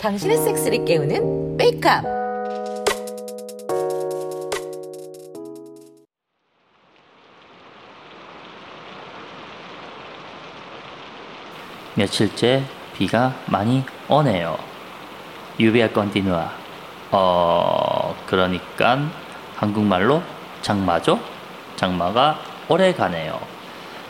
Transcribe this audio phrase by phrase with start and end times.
[0.00, 2.04] 당신의 섹스를 깨우는 메이크업.
[11.96, 12.62] 며칠째
[12.92, 14.56] 비가 많이 오네요.
[15.58, 16.52] 유비아 건티누아.
[17.10, 18.98] 어, 그러니까
[19.56, 20.22] 한국말로
[20.62, 21.18] 장마죠?
[21.74, 22.38] 장마가
[22.68, 23.53] 오래 가네요.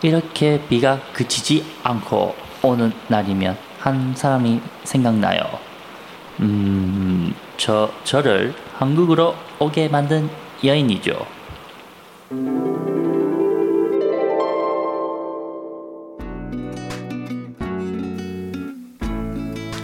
[0.05, 5.40] 이렇게 비가 그치지 않고 오는 날이면 한 사람이 생각나요.
[6.40, 10.29] 음, 저, 저를 한국으로 오게 만든
[10.63, 11.27] 여인이죠.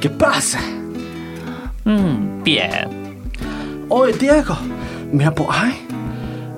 [0.03, 0.59] ¿Qué pasa?
[1.87, 3.25] 음, bien.
[3.89, 4.55] Oye, Diego,
[5.11, 5.87] mira por ahí.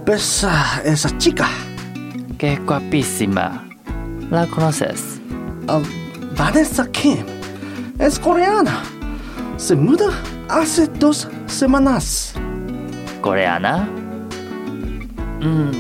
[0.05, 1.47] ¿Ves a esa chica?
[2.43, 3.63] Qué guapísima.
[4.29, 5.21] ¿La conoces?
[5.69, 5.81] Ah,
[6.37, 7.25] Vanessa Kim.
[8.01, 8.83] Es coreana.
[9.57, 10.11] Se muda
[10.49, 12.35] hace dos semanas.
[13.23, 13.87] 코레아나?
[15.43, 15.71] 음.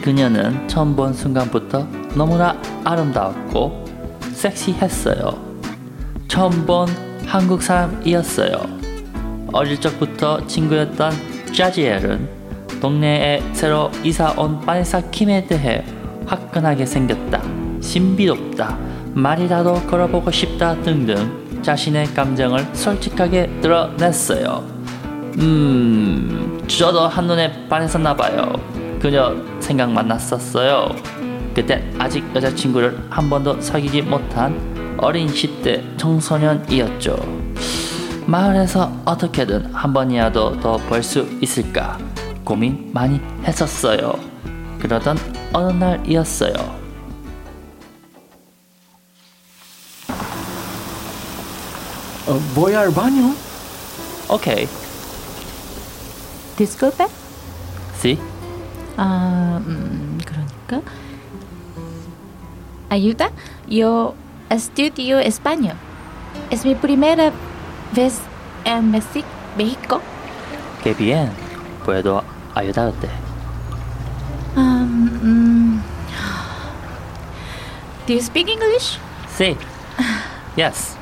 [0.00, 3.84] 그녀는 처음 본 순간부터 너무나 아름다웠고
[4.32, 5.36] 섹시했어요.
[6.28, 6.86] 처음 본
[7.26, 8.60] 한국 사람이었어요.
[9.52, 11.10] 어릴 적부터 친구였던
[11.52, 12.39] 자지엘은
[12.80, 15.84] 동네에 새로 이사 온 바네사 킴에 대해
[16.26, 17.42] 화끈하게 생겼다,
[17.80, 18.78] 신비롭다,
[19.14, 24.64] 말이라도 걸어보고 싶다 등등 자신의 감정을 솔직하게 드러냈어요.
[25.38, 28.52] 음, 저도 한눈에 반했었나 봐요.
[29.00, 30.88] 그녀 생각 만 났었어요.
[31.54, 37.16] 그때 아직 여자친구를 한 번도 사귀지 못한 어린 10대 청소년이었죠.
[38.26, 41.98] 마을에서 어떻게든 한 번이라도 더 볼 수 있을까
[42.44, 44.14] 고민 많이 했었어요.
[44.80, 45.16] 그러던
[45.52, 46.54] 어느 날이었어요.
[52.26, 53.34] Ah, voy al baño.
[54.28, 54.68] 오케이,
[56.56, 57.06] Disculpe?
[58.00, 58.18] 씨,
[58.96, 60.82] 아, 음, 그러니까.
[62.88, 63.30] Ayuda,
[63.68, 64.14] yo
[64.50, 65.74] estudio español.
[66.50, 67.32] Es mi primera
[67.94, 68.18] vez
[68.64, 68.90] en
[69.56, 70.00] México.
[70.82, 71.30] qué bien.
[71.84, 72.22] Puedo
[72.54, 73.08] ayudarte.
[74.56, 75.82] Um, mm,
[78.06, 78.98] do you speak English?
[79.28, 79.56] Sí.
[80.56, 80.96] Yes.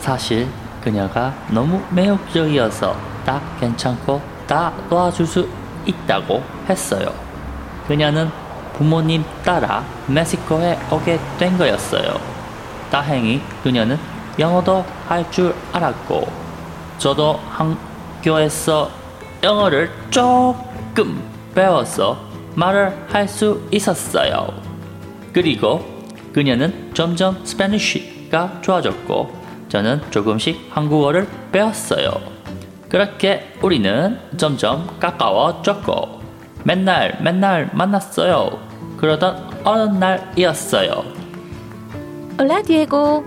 [0.00, 0.48] 사실
[0.82, 2.96] 그녀가 너무 매력적이어서
[3.26, 5.48] 다 괜찮고 다 도와줄 수
[5.84, 7.12] 있다고 했어요.
[7.86, 8.30] 그녀는
[8.74, 12.18] 부모님 따라 멕시코에 오게 된 거였어요.
[12.90, 13.98] 다행히 그녀는
[14.38, 16.26] 영어도 할 줄 알았고
[16.98, 17.38] 저도
[18.20, 18.90] 학교에서
[19.42, 21.22] 영어를 조금
[21.54, 22.18] 배워서
[22.54, 24.48] 말을 할 수 있었어요.
[25.32, 25.84] 그리고
[26.32, 32.10] 그녀는 점점 스페니쉬가 좋아졌고 저는 조금씩 한국어를 배웠어요.
[32.88, 36.20] 그렇게 우리는 점점 가까워졌고
[36.64, 38.58] 맨날 맨날 만났어요.
[38.98, 41.04] 그러던 어느 날이었어요.
[42.38, 43.24] Hola, Diego.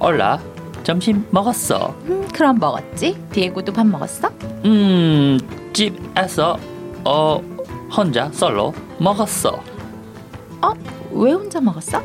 [0.00, 0.38] 올라
[0.84, 1.94] 점심 먹었어.
[2.06, 3.16] 음, 그럼 먹었지?
[3.32, 4.28] 디에고도 밥 먹었어?
[4.64, 5.38] 음
[5.72, 6.58] 집에서
[7.04, 7.40] 어
[7.96, 9.60] 혼자 솔로 먹었어.
[10.62, 10.72] 어?
[11.10, 12.02] 왜 혼자 먹었어?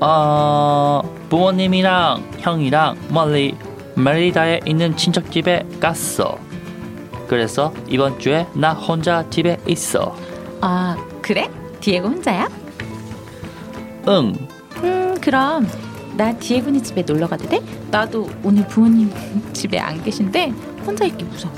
[0.00, 3.54] 어, 부모님이랑 형이랑 멀리
[3.94, 6.38] 메리다에 있는 친척 집에 갔어.
[7.28, 10.16] 그래서 이번 주에 나 혼자 집에 있어.
[10.60, 11.48] 아, 그래?
[11.80, 12.48] 디에고 혼자야?
[14.08, 14.34] 응,
[14.82, 15.68] 음, 그럼
[16.16, 17.60] 나 디에고네 집에 놀러 가도 돼?
[17.90, 19.10] 나도 오늘 부모님
[19.52, 20.52] 집에 안 계신데
[20.86, 21.52] 혼자 있기 무서워.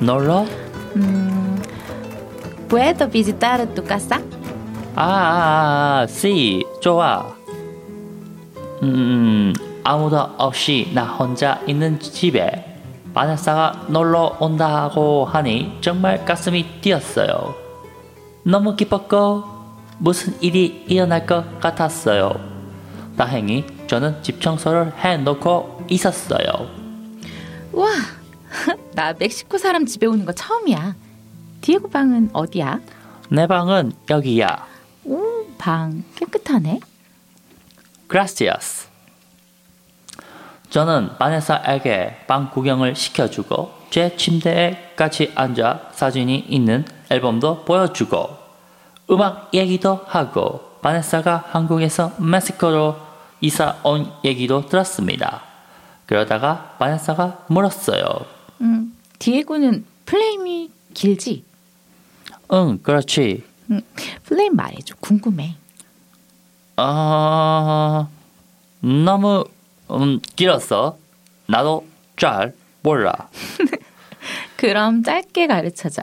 [0.00, 0.44] 놀러?
[0.96, 1.62] 음,
[2.68, 4.20] ¿Puedo visitar tu casa?
[4.96, 7.34] 아, 아, 아, 씨, 좋아.
[8.82, 12.78] 음, 아무도 없이 나 혼자 있는 집에
[13.12, 17.54] 바네사가 놀러 온다고 하니 정말 가슴이 뛰었어요.
[18.44, 19.44] 너무 기뻤고
[19.98, 22.53] 무슨 일이 일어날 것 같았어요.
[23.16, 26.68] 다행히 저는 집 청소를 해놓고 있었어요.
[27.72, 27.88] 와,
[28.94, 30.94] 나 멕시코 사람 집에 오는 거 처음이야.
[31.60, 32.80] 디에고 방은 어디야?
[33.30, 34.66] 내 방은 여기야.
[35.04, 36.80] 오, 방 깨끗하네.
[38.08, 38.88] Gracias.
[40.70, 48.28] 저는 바네사에게 방 구경을 시켜주고 제 침대에 같이 앉아 사진이 있는 앨범도 보여주고
[49.10, 52.96] 음악 얘기도 하고 바네사가 한국에서 멕시코로
[53.44, 55.42] 이사 온 얘기도 들었습니다.
[56.06, 58.04] 그러다가 바네사가 물었어요.
[58.62, 61.44] 음, 디에고는 플레임이 길지?
[62.54, 63.44] 응, 그렇지.
[64.24, 64.94] 플레임 말해줘.
[64.98, 65.56] 궁금해.
[66.76, 68.08] 아,
[68.80, 69.44] 너무
[69.90, 70.96] 음, 길었어.
[71.46, 71.86] 나도
[72.16, 73.12] 잘 몰라.
[74.56, 76.02] 그럼 짧게 가르쳐줘.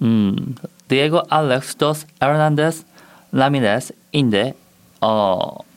[0.00, 0.54] 음,
[0.88, 2.86] 디에고 알렉스 도스 에르난데스
[3.32, 4.54] 라미네스인데
[5.02, 5.67] 어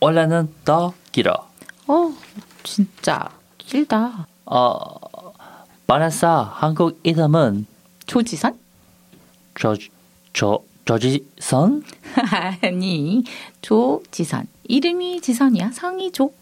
[0.00, 1.34] 원래는 더 길어.
[1.86, 2.12] 어,
[2.62, 3.28] 진짜
[3.58, 4.26] 길다.
[4.46, 4.88] 어
[5.86, 7.66] 바네사 한국 이름은
[8.06, 8.58] 조지선?
[9.58, 9.74] 저
[10.32, 11.82] 저 조지선
[12.62, 13.24] 아니,
[13.60, 14.46] 조지선.
[14.64, 15.72] 이름이 지선이야.
[15.72, 16.32] 성이 조.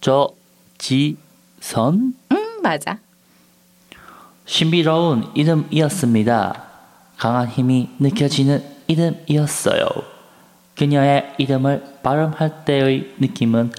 [0.00, 2.98] 저지선 응, 맞아.
[4.46, 6.62] 신비로운 이름이었습니다.
[7.16, 9.86] 강한 힘이 느껴지는 이름이었어요.
[10.76, 13.72] 그녀의 이름을 발음할 때의 느낌은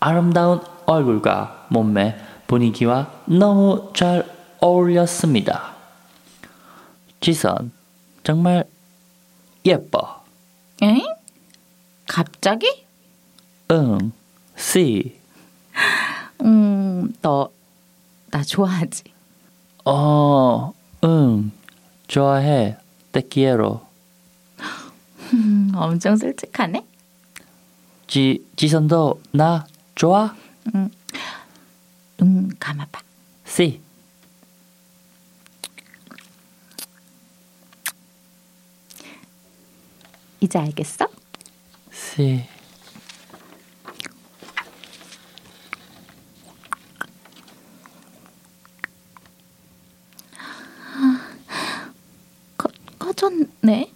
[0.00, 2.16] 아름다운 얼굴과 몸매,
[2.46, 4.24] 분위기와 너무 잘
[4.60, 5.74] 어울렸습니다.
[7.20, 7.70] 지선,
[8.24, 8.64] 정말
[9.64, 10.22] 예뻐.
[10.82, 11.00] 엥?
[12.06, 12.84] 갑자기?
[13.70, 14.12] 응,
[14.56, 15.16] 씨.
[16.42, 17.48] 음, 너,
[18.30, 19.04] 나 좋아하지?
[19.84, 20.72] 어,
[21.04, 21.52] 응,
[22.08, 22.76] 좋아해.
[23.12, 23.91] 때끼에로.
[25.32, 26.86] 음, 엄청 솔직하네?
[28.06, 30.34] 지, 지선도 나 좋아?
[32.18, 33.00] 눈 감아봐.
[33.46, 33.80] 씨.
[40.40, 41.08] 이제 알겠어?
[41.92, 42.44] 씨.
[52.56, 52.68] 꺼,
[52.98, 53.92] 꺼졌네?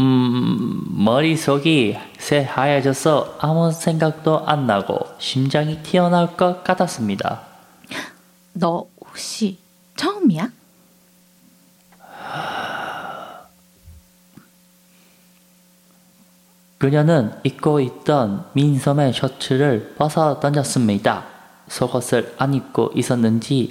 [0.00, 7.42] 음, 머릿속이 새하얘져서 아무 생각도 안 나고 심장이 튀어나올 것 같았습니다.
[8.54, 9.58] 너 혹시
[9.96, 10.50] 처음이야?
[16.78, 21.24] 그녀는 입고 있던 민소매 셔츠를 벗어 던졌습니다.
[21.68, 23.68] 속옷을 안 입고 있었는지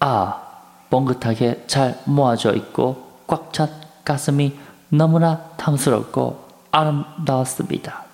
[0.00, 0.42] 아
[0.90, 3.70] 뻥긋하게 잘 모아져 있고 꽉 찬
[4.04, 4.58] 가슴이
[4.88, 8.04] 너무나 탐스럽고 아름다웠습니다.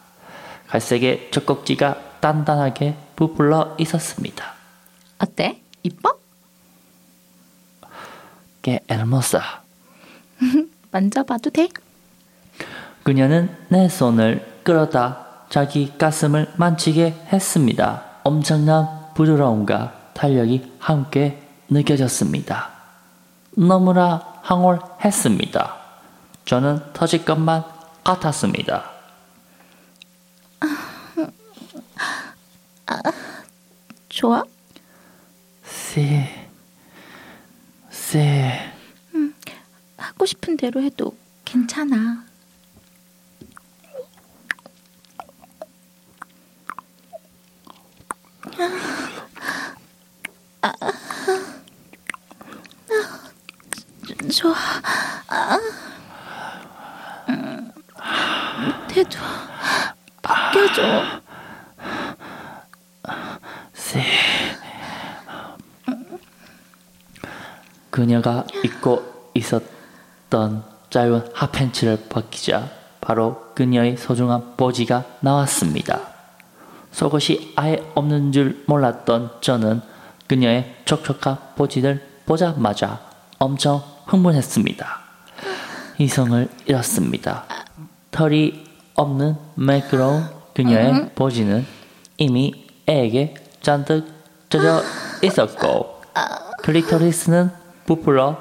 [0.69, 4.55] 갈색의 젖꼭지가 단단하게 부풀러 있었습니다.
[5.19, 5.61] 어때?
[5.82, 6.19] 이뻐?
[8.62, 9.43] 게 hermosa.
[10.90, 11.69] 만져봐도 돼?
[13.02, 18.05] 그녀는 내 손을 끌어다 자기 가슴을 만지게 했습니다.
[18.22, 22.70] 엄청난 부드러움과 탄력이 함께 느껴졌습니다.
[23.56, 25.80] 너무나 황홀했습니다.
[26.45, 27.65] 저는 터질 것만
[28.05, 28.91] 같았습니다.
[34.09, 34.45] 좋아?
[35.65, 36.27] 씨,
[37.91, 38.19] 씨,
[39.97, 42.27] 하고 싶은 대로 해도 괜찮아.
[50.63, 50.93] 아, 아, 아,
[54.31, 54.55] 좋아.
[55.29, 55.59] 아,
[57.31, 57.73] 음,
[58.88, 59.19] 밑에도
[60.23, 61.21] 바뀌어줘.
[63.73, 63.99] 씨.
[67.91, 72.69] 그녀가 입고 있었던 짧은 핫팬츠를 벗기자
[73.00, 76.01] 바로 그녀의 소중한 보지가 나왔습니다.
[76.93, 79.81] 속옷이 아예 없는 줄 몰랐던 저는
[80.27, 83.01] 그녀의 촉촉한 보지를 보자마자
[83.39, 85.09] 엄청 흥분했습니다.
[86.01, 87.45] 이성을 잃었습니다.
[88.11, 88.65] 털이
[88.95, 91.67] 없는 매끄러운 그녀의 보지는
[92.17, 94.11] 이미 애에게 잔뜩
[94.49, 94.83] 젖어
[95.23, 96.01] 있었고
[96.63, 97.51] 클리토리스는
[97.85, 98.39] 부풀어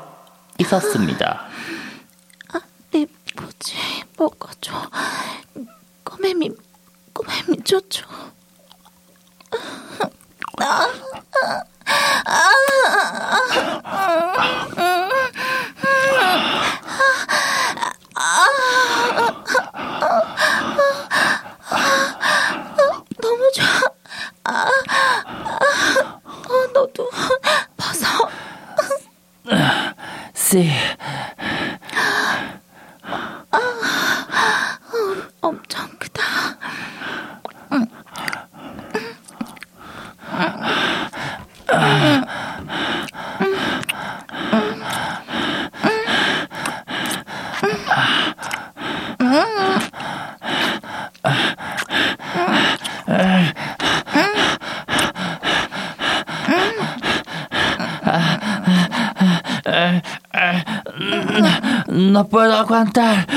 [0.60, 1.48] 있었습니다.
[2.92, 3.76] 내 보지
[4.18, 4.72] 먹어줘.
[6.06, 6.52] 꼬매미,
[7.14, 8.06] 꼬매미 줘줘.
[23.22, 23.66] 너무 좋아.
[24.46, 27.10] 아, 아, 어, 너도
[27.78, 28.08] 벗어.
[30.34, 30.70] 씨,
[62.00, 63.28] No puedo aguantar.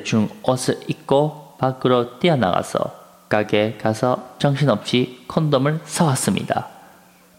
[0.00, 2.78] 대충 옷을 입고 밖으로 뛰어나가서
[3.28, 6.68] 가게에 가서 정신없이 콘돔을 사왔습니다.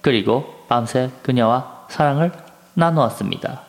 [0.01, 2.31] 그리고 밤새 그녀와 사랑을
[2.75, 3.61] 나누었습니다.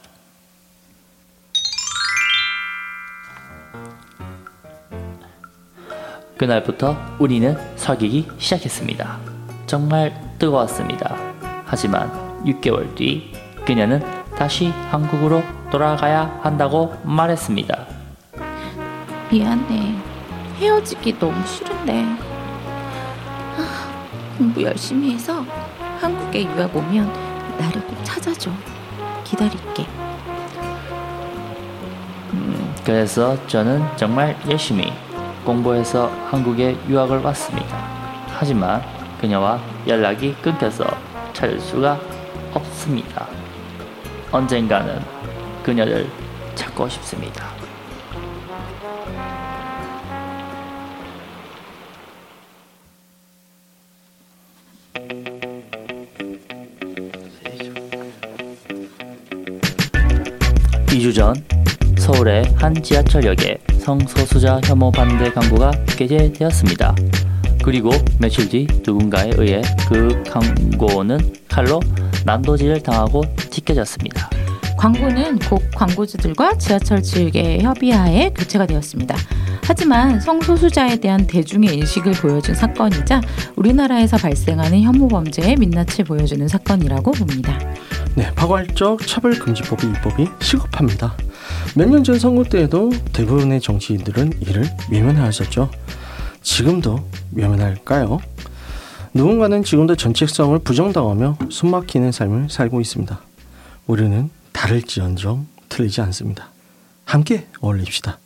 [6.37, 9.19] 그날부터 우리는 사귀기 시작했습니다.
[9.67, 11.17] 정말 뜨거웠습니다.
[11.65, 12.11] 하지만
[12.45, 13.33] 6개월 뒤
[13.65, 14.03] 그녀는
[14.37, 17.92] 다시 한국으로 돌아가야 한다고 말했습니다.
[19.33, 19.95] 미안해.
[20.59, 22.05] 헤어지기 너무 싫은데.
[23.57, 25.43] 아, 공부 열심히 해서
[25.99, 27.11] 한국에 유학 오면
[27.59, 28.51] 나를 꼭 찾아줘.
[29.25, 29.87] 기다릴게.
[32.85, 34.93] 그래서 저는 정말 열심히
[35.47, 37.79] 공부해서 한국에 유학을 왔습니다.
[38.29, 38.83] 하지만
[39.19, 40.85] 그녀와 연락이 끊겨서
[41.33, 41.99] 찾을 수가
[42.53, 43.27] 없습니다.
[44.31, 45.01] 언젠가는
[45.63, 46.07] 그녀를
[46.55, 47.52] 찾고 싶습니다.
[62.63, 66.95] 한 지하철역에 성소수자 혐오 반대 광고가 게재되었습니다.
[67.65, 67.91] 그리고
[68.21, 71.81] 며칠 뒤 누군가에 의해 그 광고는 칼로
[72.25, 74.31] 난도질을 당하고 지켜졌습니다.
[74.79, 79.17] 광고는 곡 광고주들과 지하철 측의 협의하에 교체가 되었습니다.
[79.65, 83.23] 하지만 성소수자에 대한 대중의 인식을 보여준 사건이자
[83.57, 87.59] 우리나라에서 발생하는 혐오 범죄의 민낯을 보여주는 사건이라고 봅니다.
[88.15, 91.17] 네, 파괄적 차별금지법이 입법이 시급합니다.
[91.75, 95.71] 몇 년 전 선거 때에도 대부분의 정치인들은 이를 외면하였었죠.
[96.43, 97.01] 지금도
[97.33, 98.19] 외면할까요?
[99.15, 103.19] 누군가는 지금도 정체성을 부정당하며 숨막히는 삶을 살고 있습니다.
[103.87, 106.49] 우리는 다를지언정 틀리지 않습니다.
[107.05, 108.19] 함께 어울립시다.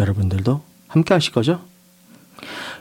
[0.00, 1.60] 여러분들도 함께 하실 거죠?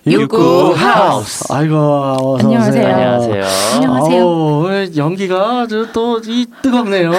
[0.07, 1.45] 육구 하우스.
[1.53, 2.87] 아이고 안녕하세요.
[2.87, 3.45] 안녕하세요.
[3.75, 4.21] 안녕하세요.
[4.23, 7.11] 아우, 오늘 연기가 또이 뜨겁네요.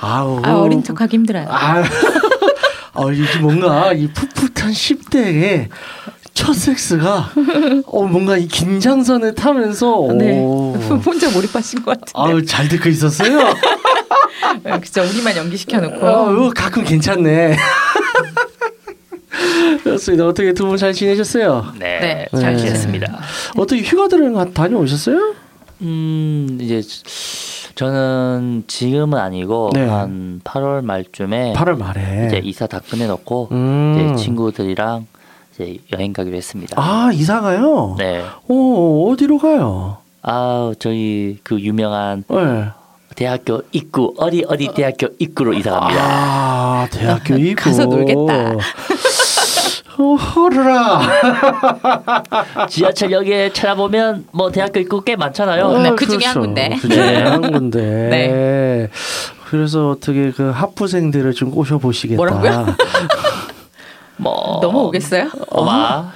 [0.00, 0.40] 아우.
[0.44, 1.46] 아, 어린 척하기 힘들어요.
[1.48, 1.82] 아,
[2.94, 5.68] 어, 이게 뭔가 이 풋풋한 10대의
[6.34, 7.32] 첫 섹스가
[7.86, 10.38] 어 뭔가 이 긴장선을 타면서 네.
[10.40, 10.74] 오.
[11.04, 12.12] 혼자 몰입하신 것 같은데.
[12.14, 13.54] 아우 잘 듣고 있었어요.
[14.62, 16.06] 네, 그죠 우리만 연기시켜 놓고.
[16.06, 17.56] 어, 이거 가끔 괜찮네.
[19.82, 20.26] 그렇습니다.
[20.26, 21.72] 어떻게 두 분 잘 지내셨어요?
[21.78, 22.58] 네, 네, 잘 네.
[22.58, 23.18] 지냈습니다.
[23.56, 25.34] 어떻게 휴가들을 가- 다녀오셨어요?
[25.82, 26.82] 음, 이제
[27.78, 29.86] 저는 지금은 아니고 네.
[29.86, 32.26] 한 8월 말쯤에 8월 말에.
[32.26, 34.12] 이제 이사 다 끝내놓고 음.
[34.16, 35.06] 이제 친구들이랑
[35.54, 36.74] 이제 여행 가기로 했습니다.
[36.76, 37.94] 아 이사가요?
[37.96, 38.24] 네.
[38.48, 39.98] 오 어디로 가요?
[40.22, 42.68] 아, 저희 그 유명한 네.
[43.14, 46.02] 대학교 입구 어디 어디 대학교 입구로 이사 갑니다.
[46.02, 48.56] 아 대학교 입구 가서 놀겠다.
[49.98, 51.00] 어, 허르라.
[52.68, 55.78] 지하철역에 찾아보면 뭐 대학교 입구 꽤 많잖아요.
[55.78, 56.76] 네, 그 중에 한 군데.
[56.80, 57.80] 그 중에 한 군데.
[58.10, 58.88] 네.
[59.50, 62.16] 그래서 어떻게 그 학부생들을 좀 꼬셔 보시겠다.
[62.16, 62.66] 뭐라고요?
[64.20, 65.28] 뭐 넘어오겠어요?
[65.52, 66.12] oh my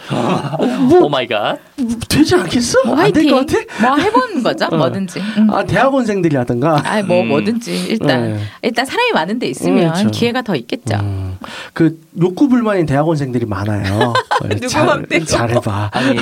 [1.00, 1.56] oh my god.
[2.08, 2.78] 되지 않겠어?
[2.84, 3.30] 뭐 안될 화이팅.
[3.30, 3.86] 것 같아?
[3.88, 4.66] 뭐 해보는 거죠.
[4.72, 4.76] 어.
[4.76, 5.20] 뭐든지.
[5.38, 5.48] 음.
[5.50, 6.82] 아 대학원생들이라든가.
[6.84, 7.28] 아, 뭐 음.
[7.28, 8.38] 뭐든지 일단 네.
[8.62, 10.10] 일단 사람이 많은 데 있으면 음, 그렇죠.
[10.10, 10.96] 기회가 더 있겠죠.
[10.96, 11.38] 음,
[11.74, 14.12] 그 욕구 불만인 대학원생들이 많아요.
[14.50, 15.07] 누구 잘.
[15.25, 15.90] 잘해봐.
[15.95, 16.16] 아니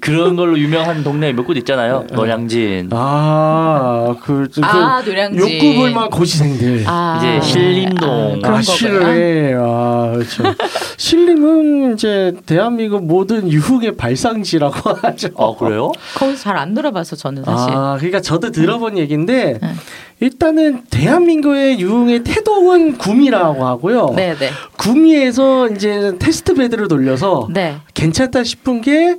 [0.00, 2.06] 그런 걸로 유명한 동네 몇 곳 있잖아요.
[2.12, 2.90] 노량진.
[2.92, 5.40] 아, 그, 그 아, 노량진.
[5.40, 6.84] 욕구 불만 고시생들.
[6.86, 8.40] 아, 이제 신림동.
[8.44, 8.62] 아, 아.
[8.62, 9.54] 실내.
[9.56, 10.42] 아, 그렇죠.
[10.96, 15.28] 신림은 이제 대한민국 모든 유흥의 발상지라고 하죠.
[15.38, 15.92] 아 그래요?
[16.16, 17.70] 거기서 잘안 놀아봐서 저는 사실.
[17.74, 19.74] 아, 그러니까 저도 들어본 얘기인데 네.
[20.20, 24.12] 일단은 대한민국의 유흥의 태동은 구미라고 하고요.
[24.16, 29.16] 네, 네, 구미에서 이제 test bed를 돌려서 네, 괜찮다 싶은 게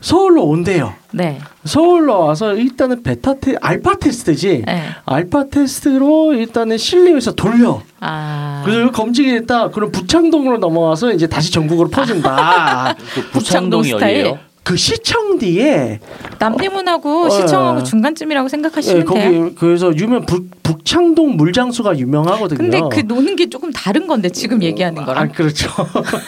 [0.00, 0.94] 서울로 온대요.
[1.12, 4.62] 네, 서울로 와서 일단은 베타 테 알파 테스트지.
[4.66, 4.82] 네.
[5.04, 7.82] 알파 테스트로 일단은 신림에서 돌려.
[8.00, 9.68] 아, 그래서 검증이 됐다.
[9.70, 12.94] 그럼 북창동으로 넘어와서 이제 다시 전국으로 퍼진다.
[13.14, 14.08] 그 북창동이 북창동.
[14.08, 14.38] 어디예요?
[14.68, 15.98] 그 시청 뒤에
[16.38, 17.84] 남대문하고 어, 시청하고 예.
[17.84, 19.40] 중간쯤이라고 예, 생각하시면 돼요.
[19.40, 22.58] 거기 그래서 유명 북, 북창동 물장수가 유명하거든요.
[22.58, 25.70] 근데 그 노는 게 조금 다른 건데 지금 얘기하는 아, 거랑 그렇죠.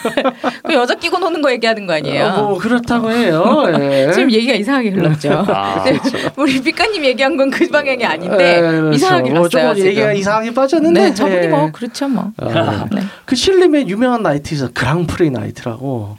[0.65, 2.25] 그 여자 끼고 노는 거 얘기하는 거 아니에요?
[2.25, 3.65] 어, 뭐 그렇다고 해요.
[3.79, 4.09] 예.
[4.15, 5.45] 지금 얘기가 이상하게 흘렀죠.
[5.47, 5.99] 아, 네,
[6.35, 8.95] 우리 삐까님 얘기한 건 그 방향이 아닌데 예, 그렇죠.
[8.95, 9.49] 이상하게 뭐.
[9.49, 9.87] 조금 지금.
[9.89, 11.47] 얘기가 이상하게 빠졌는데 네, 저분이 예.
[11.47, 12.31] 뭐 그렇죠 뭐.
[12.37, 13.01] 아, 네.
[13.25, 16.17] 그 신림의 유명한 나이트 있어 그랑프리 나이트라고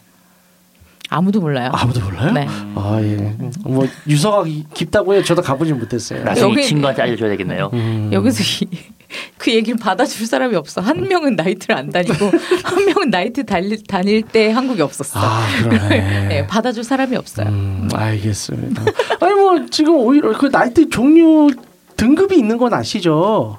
[1.13, 1.71] 아무도 몰라요.
[1.73, 2.33] 아무도 몰라요?
[2.33, 2.47] 네.
[2.75, 3.35] 아 예.
[3.65, 5.23] 뭐 유서가 기- 깊다고 해요.
[5.23, 6.25] 저도 가보진 못했어요.
[6.25, 7.71] 나중에 여기- 친구한테 알려줘야 되겠네요.
[7.75, 8.11] 음.
[8.13, 8.69] 여기서 이,
[9.37, 10.81] 그 얘기를 받아줄 사람이 없어.
[10.81, 12.31] 한 명은 나이트를 안 다니고
[12.65, 15.21] 한 명은 나이트 다닐, 다닐 때 한국에 없었어.
[15.21, 15.89] 아 그러네.
[16.29, 17.47] 네, 받아줄 사람이 없어요.
[17.49, 18.83] 음, 알겠습니다.
[19.21, 21.51] 아니 뭐 지금 오히려 그 나이트 종류
[21.97, 23.59] 등급이 있는 건 아시죠?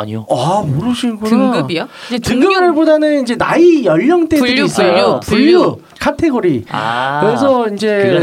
[0.00, 0.26] 아니요.
[0.30, 1.28] 아 모르시는구나.
[1.52, 1.88] 등급이요?
[2.22, 5.20] 등급보다는 이제 나이 연령대들이 분류, 있어요.
[5.24, 5.80] 분류, 분류.
[5.98, 6.64] 카테고리.
[6.70, 8.20] 아, 그래서 이제.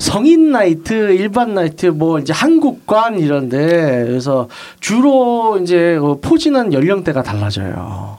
[0.00, 8.18] 성인 나이트, 일반 나이트, 뭐 이제 한국관 이런데 그래서 주로 이제 그 포진한 연령대가 달라져요.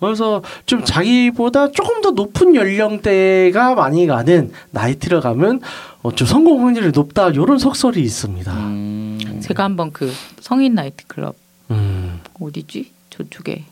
[0.00, 5.60] 그래서 좀 자기보다 조금 더 높은 연령대가 많이 가는 나이트를 가면
[6.02, 8.52] 어, 좀 성공 확률이 높다 이런 속설이 있습니다.
[8.52, 11.36] 음, 제가 한번 그 성인 나이트 클럽
[11.70, 12.03] 음,
[12.40, 12.92] 어디지?
[13.10, 13.64] 저쪽에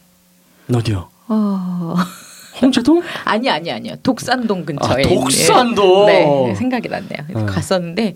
[0.72, 1.08] 어디요?
[1.28, 1.94] 어...
[2.60, 3.02] 홍제동?
[3.24, 3.94] 아니 아니 아니요.
[4.02, 6.06] 독산동 아, 근처에 있는- 독산도.
[6.06, 7.18] 네 생각이 났네요.
[7.34, 7.46] 어.
[7.46, 8.14] 갔었는데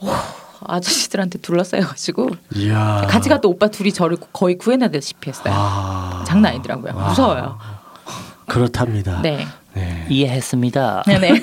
[0.00, 0.08] 오,
[0.64, 3.06] 아저씨들한테 둘러싸여가지고 이야.
[3.10, 5.52] 같이 갔던 오빠 둘이 저를 거의 구해내다시피 했어요.
[5.54, 6.24] 아.
[6.26, 6.92] 장난 아니더라고요.
[6.96, 7.08] 아.
[7.08, 7.58] 무서워요.
[8.46, 9.20] 그렇답니다.
[9.20, 9.46] 네.
[9.74, 10.06] 네.
[10.08, 11.02] 이해했습니다.
[11.06, 11.42] 네네.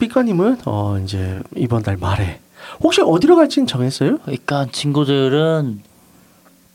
[0.00, 2.40] 삐까님은 어 이제 이번 달 말에
[2.80, 4.18] 혹시 어디로 갈지는 정했어요?
[4.18, 5.82] 그러니까 친구들은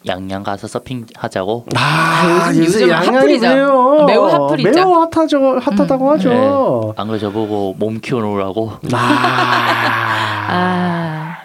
[0.08, 1.66] 양양 가서 서핑 하자고.
[1.76, 3.42] 아, 요즘- 요즘 핫플이죠.
[3.48, 4.06] 그래요.
[4.08, 4.70] 매우 핫플이죠.
[4.72, 5.60] 매우 핫하죠.
[5.60, 6.14] 핫하다고 음.
[6.14, 6.94] 하죠.
[6.98, 8.74] 안 그래 저보고 몸 키워놓으라고.
[8.94, 8.98] 아.
[10.50, 11.38] 아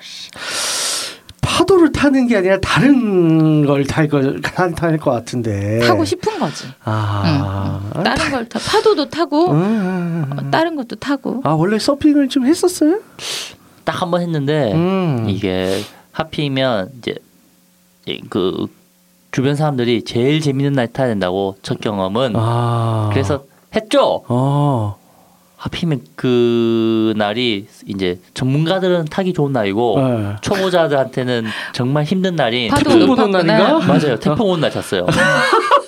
[1.40, 5.80] 파도를 타는 게 아니라 다른 걸 탈거탈것 같은데.
[5.86, 6.64] 타고 싶은 거지.
[6.84, 7.80] 아.
[8.04, 8.58] 다른 걸 타.
[8.58, 10.30] 파도도 타고 음.
[10.30, 11.40] 어, 다른 것도 타고.
[11.44, 13.00] 아 원래 서핑을 좀 했었어요?
[13.84, 15.26] 딱 한 번 했는데 음.
[15.28, 17.16] 이게 하필이면 이제
[18.28, 18.66] 그
[19.30, 23.08] 주변 사람들이 제일 재밌는 날 타야 된다고 첫 경험은 아.
[23.12, 24.22] 그래서 했죠.
[24.28, 24.96] 어.
[25.56, 30.36] 하필이면 그 날이 이제 전문가들은 타기 좋은 날이고 네.
[30.40, 33.42] 초보자들한테는 정말 힘든 날인 태풍 높았구나.
[33.44, 33.78] 날인가?
[33.86, 35.06] 맞아요 태풍 온날 탔어요.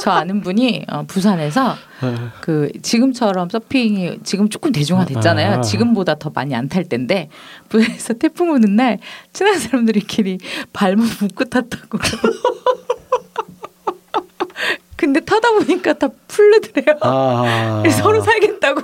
[0.00, 2.14] 저 아는 분이 어, 부산에서 네.
[2.40, 5.52] 그 지금처럼 서핑이 지금 조금 대중화됐잖아요.
[5.56, 5.60] 아.
[5.60, 7.28] 지금보다 더 많이 안 탈 텐데
[7.68, 8.98] 부산에서 태풍 오는 날
[9.32, 10.38] 친한 사람들끼리
[10.72, 11.98] 발목 묶고 탔다고.
[14.96, 16.96] 근데 타다 보니까 다 풀르더래요.
[17.02, 17.82] 아.
[18.00, 18.80] 서로 살겠다고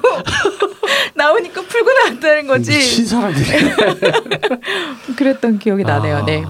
[1.23, 2.73] 나오니까 풀고 나왔다는 거지.
[2.73, 3.47] 미친 사람들이.
[5.17, 6.17] 그랬던 기억이 나네요.
[6.19, 6.25] 아.
[6.25, 6.43] 네.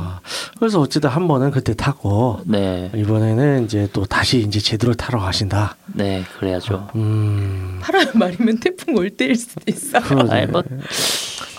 [0.58, 5.76] 그래서 어쨌든 한 번은 그때 타고 네, 이번에는 이제 또 다시 이제 제대로 타러 가신다.
[5.88, 6.88] 네 그래야죠.
[6.94, 7.80] 음.
[7.82, 10.00] 8월 말이면 태풍 올 때일 수도 있어.
[10.00, 10.32] 그러네.
[10.32, 10.62] 아니, 뭐-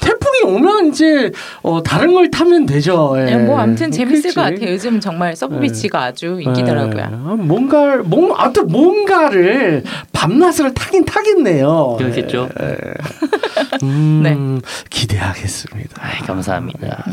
[0.04, 3.14] 태풍이 오면 이제 어 다른 걸 타면 되죠.
[3.18, 3.24] 예.
[3.24, 4.36] 네, 뭐 아무튼 재밌을 그렇지.
[4.36, 4.74] 것 같아요.
[4.74, 7.00] 요즘 정말 서브비치가 아주 인기더라고요.
[7.00, 7.04] 예.
[7.04, 11.96] 아, 뭔가 뭔 아무튼 뭔가를 밤낮을 타긴 타겠네요.
[11.98, 12.50] 그렇겠죠.
[12.62, 12.78] 예.
[13.84, 14.70] 음, 네.
[14.90, 16.02] 기대하겠습니다.
[16.02, 17.06] 아이, 감사합니다.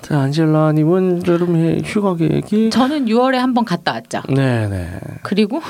[0.00, 4.22] 자, 안젤라님은 여름에 휴가 계획이 저는 6월에 한 번 갔다 왔죠.
[4.28, 4.88] 네 네.
[5.22, 5.60] 그리고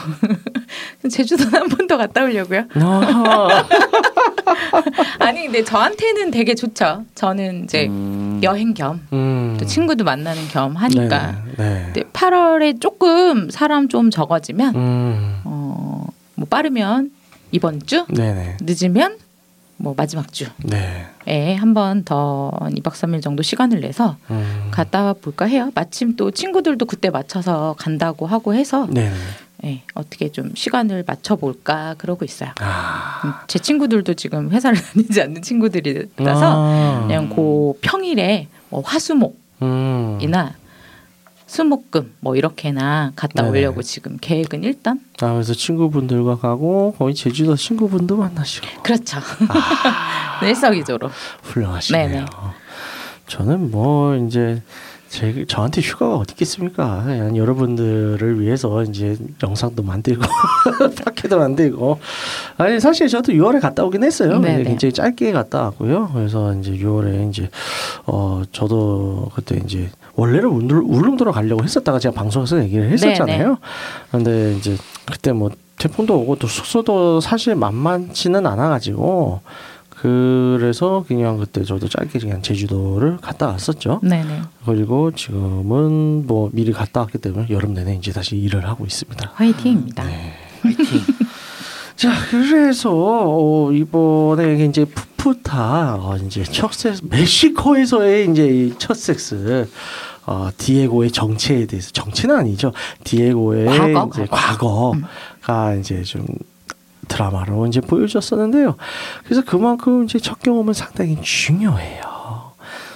[1.11, 2.65] 제주도는 한 번 더 갔다 오려고요.
[2.75, 3.65] 아하.
[5.21, 7.05] 아니 근데 저한테는 되게 좋죠.
[7.15, 9.59] 저는 이제 음, 여행 겸또 음.
[9.67, 11.43] 친구도 만나는 겸 하니까.
[11.57, 11.65] 네.
[11.65, 11.83] 네.
[11.87, 15.41] 근데 8월에 조금 사람 좀 적어지면 음.
[15.45, 17.11] 어, 뭐 빠르면
[17.53, 18.59] 이번 주, 네네.
[18.61, 19.17] 늦으면
[19.79, 21.55] 뭐 마지막 주에 네.
[21.57, 24.69] 한번 더 2박 3일 정도 시간을 내서 음.
[24.71, 25.71] 갔다 볼까 해요.
[25.75, 29.15] 마침 또 친구들도 그때 맞춰서 간다고 하고 해서 네네.
[29.65, 32.51] 예, 어떻게 좀 시간을 맞춰 볼까 그러고 있어요.
[32.61, 33.23] 아.
[33.25, 37.01] 음, 제 친구들도 지금 회사를 다니지 않는 친구들이라서 아.
[37.07, 40.19] 그냥 그 평일에 뭐 화수목이나 음.
[41.49, 43.59] 수목금 뭐 이렇게나 갔다 네네.
[43.59, 49.17] 오려고 지금 계획은 일단 아, 그래서 친구분들과 가고 거기 제주도 친구분도 만나시고 그렇죠.
[50.45, 51.11] 일석이조로.
[51.43, 52.09] 훌륭하시네요.
[52.11, 52.27] 네네.
[53.27, 54.63] 저는 뭐 이제
[55.09, 57.03] 제 저한테 휴가가 어디 있겠습니까?
[57.05, 60.21] 그냥 여러분들을 위해서 이제 영상도 만들고
[61.03, 61.99] 팟캐도 만들고
[62.59, 64.39] 아니 사실 저도 6월에 갔다 오긴 했어요.
[64.39, 64.65] 네네.
[64.65, 66.11] 굉장히 짧게 갔다 왔고요.
[66.13, 67.49] 그래서 이제 6월에 이제
[68.05, 73.59] 어 저도 그때 이제 원래는 울릉, 울릉도로 가려고 했었다가 제가 방송에서 얘기를 했었잖아요.
[74.11, 74.77] 근데 이제
[75.07, 79.41] 그때 뭐 태풍도 오고 또 숙소도 사실 만만치는 않아가지고
[79.91, 84.01] 그래서 그냥 그때 저도 짧게 그냥 제주도를 갔다 왔었죠.
[84.03, 84.43] 네네.
[84.67, 89.33] 그리고 지금은 뭐 미리 갔다 왔기 때문에 여름 내내 이제 다시 일을 하고 있습니다.
[89.35, 90.05] 화이팅입니다.
[90.05, 90.33] 네.
[91.99, 94.85] 자, 그래서 어, 이번에 이제
[95.17, 99.69] 풋풋하 어, 이제 첫 섹스 멕시코에서의 이제 이첫 섹스
[100.25, 102.73] 어, 디에고의 정체에 대해서 정체는 아니죠.
[103.03, 104.11] 디에고의 과거?
[104.15, 106.25] 이제 과거가 이제 좀
[107.09, 108.77] 드라마로 이제 보여줬었는데요.
[109.25, 112.53] 그래서 그만큼 이제 첫 경험은 상당히 중요해요.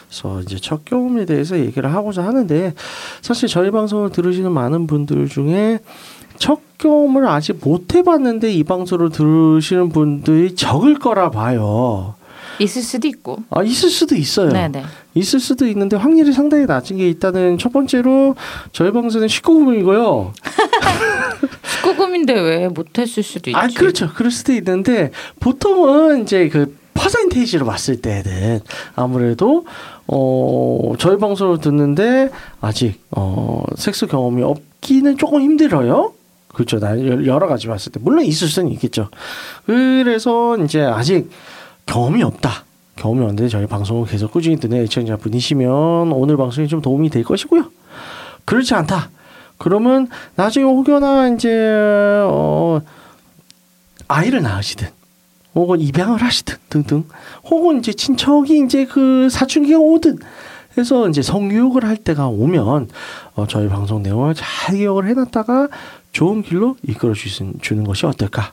[0.07, 2.73] 그래서 이제 첫 경험에 대해서 얘기를 하고자 하는데
[3.21, 5.81] 사실 저희 방송을 들으시는 많은 분들 중에
[6.43, 12.17] 첫 경험을 아직 못 해봤는데 이 방송을 들으시는 분들이 적을 거라 봐요.
[12.59, 13.45] 있을 수도 있고.
[13.49, 14.49] 아 있을 수도 있어요.
[14.51, 14.83] 네네.
[15.15, 18.35] 있을 수도 있는데 확률이 상당히 낮은 게 일단은 첫 번째로
[18.73, 20.33] 저희 방송은 19금이고요.
[21.85, 23.57] 19금인데 왜 못했을 수도 있지.
[23.57, 24.13] 아 그렇죠.
[24.13, 28.63] 그럴 수도 있는데 보통은 이제 그 퍼센테이지로 봤을 때는
[28.97, 29.65] 아무래도
[30.09, 36.15] 어 저희 방송을 듣는데 아직 어 섹스 경험이 없기는 조금 힘들어요.
[36.53, 36.79] 그렇죠.
[36.79, 39.09] 나 여러 가지 봤을 때 물론 있을 수는 있겠죠.
[39.67, 41.31] 그래서 이제 아직
[41.87, 42.65] 경험이 없다.
[42.97, 47.65] 경험이 없는데 저희 방송을 계속 꾸준히 듣는 애청자 분이시면 오늘 방송이 좀 도움이 될 것이고요.
[48.45, 49.11] 그렇지 않다.
[49.59, 51.49] 그러면 나중에 혹여나 이제
[52.27, 52.81] 어
[54.09, 54.89] 아이를 낳으시든
[55.55, 57.05] 혹은 입양을 하시든 등등
[57.45, 60.19] 혹은 이제 친척이 이제 그 사춘기가 오든
[60.77, 62.89] 해서 이제 성교육을 할 때가 오면
[63.35, 65.69] 어, 저희 방송 내용을 잘 기억을 해놨다가
[66.13, 68.53] 좋은 길로 이끌어 주는 것이 어떨까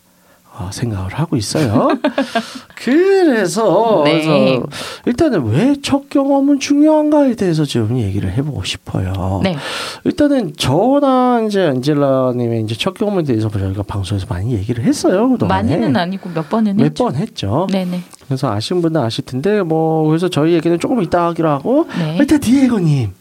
[0.58, 1.88] 어, 생각을 하고 있어요.
[2.76, 4.60] 그래서, 네.
[5.06, 9.40] 일단은 왜 첫 경험은 중요한가에 대해서 좀 얘기를 해보고 싶어요.
[9.44, 9.56] 네.
[10.04, 15.30] 일단은 저나 이제 안젤라님의 이제 첫 경험에 대해서 저희가 방송에서 많이 얘기를 했어요.
[15.30, 15.70] 그동안에.
[15.70, 17.04] 많이는 아니고 몇 번은 몇 했죠.
[17.06, 17.68] 번 했죠.
[17.72, 18.02] 네네.
[18.26, 22.18] 그래서 아시는 분들 아실 텐데 뭐 그래서 저희 얘기는 조금 이따 하기로 하고 네.
[22.20, 23.12] 일단 디에고님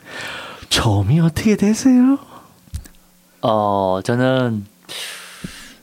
[0.68, 2.18] 처음이 어떻게 되세요?
[3.42, 4.66] 어 저는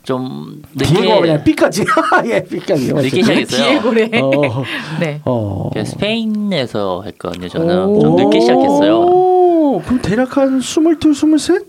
[0.03, 1.85] 좀 디에고 그냥 늦게 B까지
[2.29, 3.69] 예 B까지 늦게 시작했어요.
[3.81, 4.09] 디에고래.
[4.21, 4.63] 어,
[5.01, 5.21] 네.
[5.25, 5.69] 어.
[5.73, 7.49] 그 스페인에서 했거든요.
[7.49, 8.99] 저는 좀 늦게 시작했어요.
[8.99, 11.65] 오, 그럼 대략 한 스물둘, 스물셋?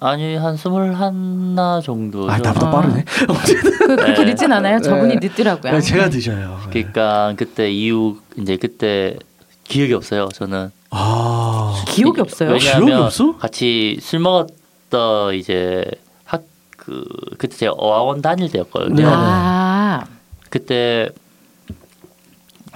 [0.00, 2.28] 아니 한 스물 하나 정도.
[2.28, 2.70] 아, 나보다 아.
[2.70, 3.04] 빠르네.
[3.06, 4.24] 그, 그렇게 네.
[4.24, 4.80] 늦진 않아요.
[4.80, 5.28] 저분이 네.
[5.28, 5.72] 늦더라고요.
[5.72, 6.58] 네, 제가 늦어요.
[6.64, 6.70] 네.
[6.70, 9.16] 그러니까 그때 이후 이제 그때
[9.64, 10.28] 기억이 없어요.
[10.34, 12.56] 저는 아, 기억이 없어요.
[12.58, 13.36] 기억이 왜냐하면 없어?
[13.38, 14.48] 같이 술 먹었
[14.92, 15.84] 던 이제
[16.24, 16.44] 학
[16.82, 17.04] 그
[17.38, 18.96] 그때 제가 어학원 다닐 때였거든요.
[18.96, 19.04] 네.
[19.06, 20.04] 아,
[20.50, 21.08] 그때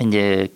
[0.00, 0.46] 이제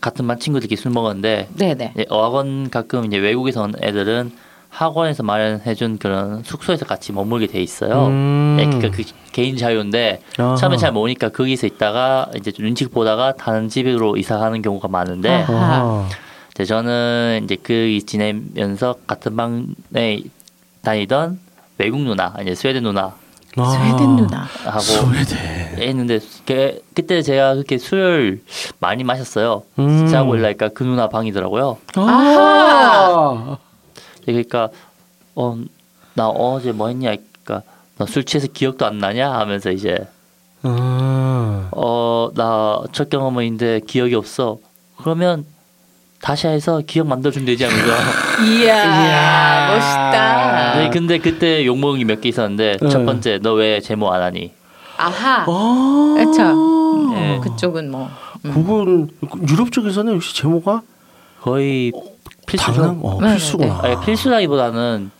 [0.00, 1.92] 같은 반 친구들끼리 술 먹었는데 네네.
[1.94, 4.32] 이제 어학원 가끔 이제 외국에서 온 애들은
[4.70, 8.06] 학원에서 마련해준 그런 숙소에서 같이 머물게 돼 있어요.
[8.06, 8.56] 음.
[8.58, 10.56] 네, 그러니까 그 개인 자유인데 아하.
[10.56, 15.44] 처음에 잘 모르니까 거기서 있다가 이제 좀 눈치 보다가 다른 집으로 이사 가는 경우가 많은데.
[15.44, 16.08] 아하.
[16.52, 20.22] 이제 저는 이제 그 지내면서 같은 방에
[20.82, 21.38] 다니던
[21.78, 23.14] 외국 누나, 이제 스웨덴 누나
[23.56, 23.64] 아.
[23.70, 24.46] 스웨덴 누나.
[24.64, 25.38] 하고 스웨덴.
[25.78, 28.42] 했는데 그- 그때 제가 그렇게 술을
[28.78, 29.62] 많이 마셨어요.
[29.78, 30.06] 음.
[30.08, 31.78] 자고 일라니까 그 누나 방이더라고요.
[31.96, 33.56] 아.
[34.24, 34.68] 그러니까
[35.34, 35.56] 어
[36.14, 37.14] 나 어제 뭐 했냐
[37.44, 37.62] 그러니까
[37.96, 39.96] 너술 취해서 기억도 안 나냐 하면서 이제
[40.62, 41.68] 아.
[41.70, 44.58] 어나 첫 경험인데 기억이 없어.
[44.98, 45.46] 그러면
[46.20, 47.92] 다시 해서 기억 만들어주면 되지 하면서
[48.44, 49.74] 이야, 이야.
[49.74, 50.74] 멋있다.
[50.78, 52.88] 네, 근데 그때 욕먹은 게 몇 개 있었는데 네.
[52.88, 54.52] 첫 번째 너 왜 제모 안 하니?
[54.98, 55.44] 아하.
[55.48, 56.14] 아.
[56.18, 57.10] 그쵸.
[57.14, 57.40] 네.
[57.42, 58.10] 그쪽은 뭐.
[58.44, 58.52] 음.
[58.52, 59.08] 그건
[59.48, 60.82] 유럽 쪽에서는 역시 제모가
[61.40, 61.92] 거의
[62.46, 62.72] 필수죠.
[62.72, 63.80] 당연 어, 네, 필수구나.
[63.82, 65.10] 아니, 필수라기보다는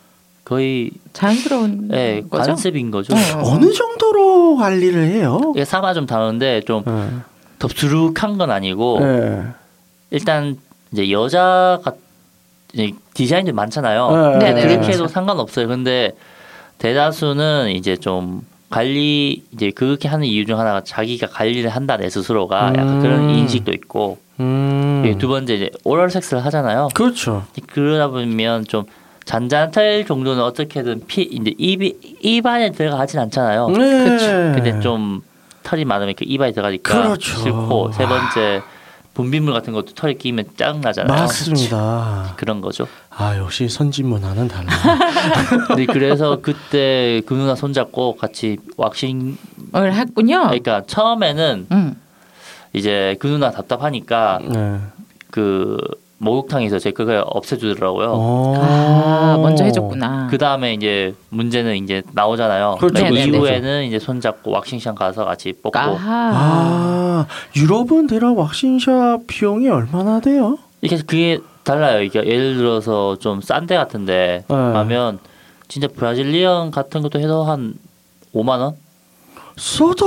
[0.44, 2.44] 거의 자연스러운 예, 거죠.
[2.50, 3.14] 관습인 거죠.
[3.14, 3.42] 어.
[3.44, 5.40] 어느 정도로 관리를 해요?
[5.54, 7.08] 이게 사마 좀 다른데 좀 네.
[7.58, 9.42] 덥수룩한 건 아니고 네.
[10.10, 10.56] 일단
[10.92, 11.92] 이제 여자가
[12.72, 14.38] 이제 디자인들 많잖아요.
[14.38, 14.92] 네, 네, 그렇게 네.
[14.92, 15.68] 해도 상관없어요.
[15.68, 16.12] 근데
[16.78, 22.68] 대다수는 이제 좀 관리 이제 그렇게 하는 이유 중 하나가 자기가 관리를 한다 내 스스로가
[22.68, 23.02] 약간 음.
[23.02, 25.16] 그런 인식도 있고 음.
[25.18, 26.88] 두 번째 이제 오럴 섹스를 하잖아요.
[26.94, 27.44] 그렇죠.
[27.72, 28.84] 그러다 보면 좀
[29.24, 33.68] 잔잔할 정도는 어떻게든 피 이제 입이 입안에 들어가진 않잖아요.
[33.68, 34.04] 네.
[34.04, 34.26] 그쵸.
[34.26, 35.22] 근데 좀
[35.62, 37.38] 털이 많으면 그 입안에 들어가니까 그렇죠.
[37.38, 38.62] 싫고 세 번째
[39.14, 41.20] 분비물 같은 것도 털에 끼면 짜증 나잖아요.
[41.20, 42.34] 맞습니다.
[42.36, 42.86] 그런 거죠.
[43.10, 44.70] 아 역시 선진 문화는 달라.
[45.66, 49.36] 근데 그래서 그때 그 누나 손잡고 같이 왁싱
[49.74, 50.42] 을 했군요.
[50.44, 52.00] 그러니까 처음에는 음.
[52.72, 54.80] 이제 그 누나 답답하니까 네.
[55.30, 55.76] 그
[56.22, 58.12] 목욕탕에서 제 그걸 없애주더라고요.
[58.12, 58.54] 어.
[58.58, 60.28] 아, 먼저 해줬구나.
[60.30, 62.76] 그 다음에 이제 문제는 이제 나오잖아요.
[62.78, 63.02] 그렇죠.
[63.04, 63.24] 네네네.
[63.38, 66.30] 이후에는 이제 손잡고 왁싱샵 가서 같이 뽑고 아하.
[66.34, 70.58] 아, 유럽은 대략 왁싱샵 비용이 얼마나 돼요?
[70.82, 72.02] 이게 그게 달라요.
[72.02, 74.54] 이게 예를 들어서 좀 싼 데 같은데 네.
[74.54, 75.18] 가면
[75.68, 77.74] 진짜 브라질리언 같은 것도 해도 한
[78.34, 78.74] 5만 원?
[79.56, 80.04] 싸다.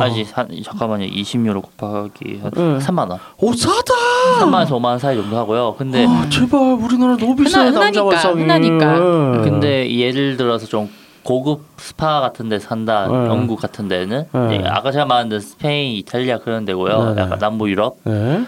[0.00, 1.06] 아니 한 잠깐만요.
[1.06, 2.78] 20유로 곱하기 한 네.
[2.84, 3.18] 3만 원.
[3.38, 3.92] 오 싸다.
[4.40, 5.74] 3만 원에서 5만 원 사이 정도 하고요.
[5.76, 8.40] 근데 아, 제발 우리나라 너무 비싸요 흔하- 남자 발상이.
[8.42, 8.92] 흔하니까.
[8.98, 9.40] 네.
[9.50, 10.88] 근데 예를 들어서 좀
[11.22, 13.14] 고급 스파 같은 데 산다 네.
[13.28, 14.62] 영국 같은 데는 네.
[14.66, 17.04] 아까 제가 말한 데 스페인, 이탈리아 그런 데고요.
[17.10, 17.22] 네, 네.
[17.22, 18.44] 약간 남부 유럽 네.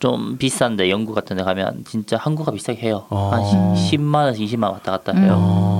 [0.00, 3.04] 좀 비싼데 영국 같은 데 가면 진짜 한국과 비싸게 해요.
[3.10, 3.30] 어.
[3.32, 5.34] 한 10 만 원에서 20만 원 왔다 갔다 해요.
[5.36, 5.77] 어,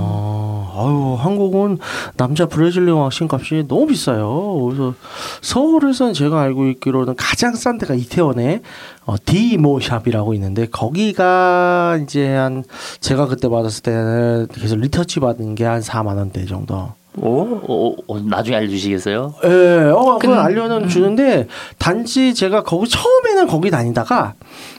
[0.78, 1.78] 아유 한국은
[2.16, 4.62] 남자 Brazilian waxing 값이 너무 비싸요.
[4.64, 4.94] 그래서
[5.40, 8.62] 서울에서는 제가 알고 있기로는 가장 싼 데가 이태원에
[9.06, 12.62] 어, 디모샵이라고 있는데 거기가 이제 한
[13.00, 16.92] 제가 그때 받았을 때는 계속 retouch 받은 게 한 4만 원대 정도.
[17.20, 17.40] 오?
[17.66, 19.34] 오, 오, 나중에 알려주시겠어요?
[19.44, 24.34] 예, 어, 그건 근- 알려는 주는데 단지 제가 거기 처음에는 거기 다니다가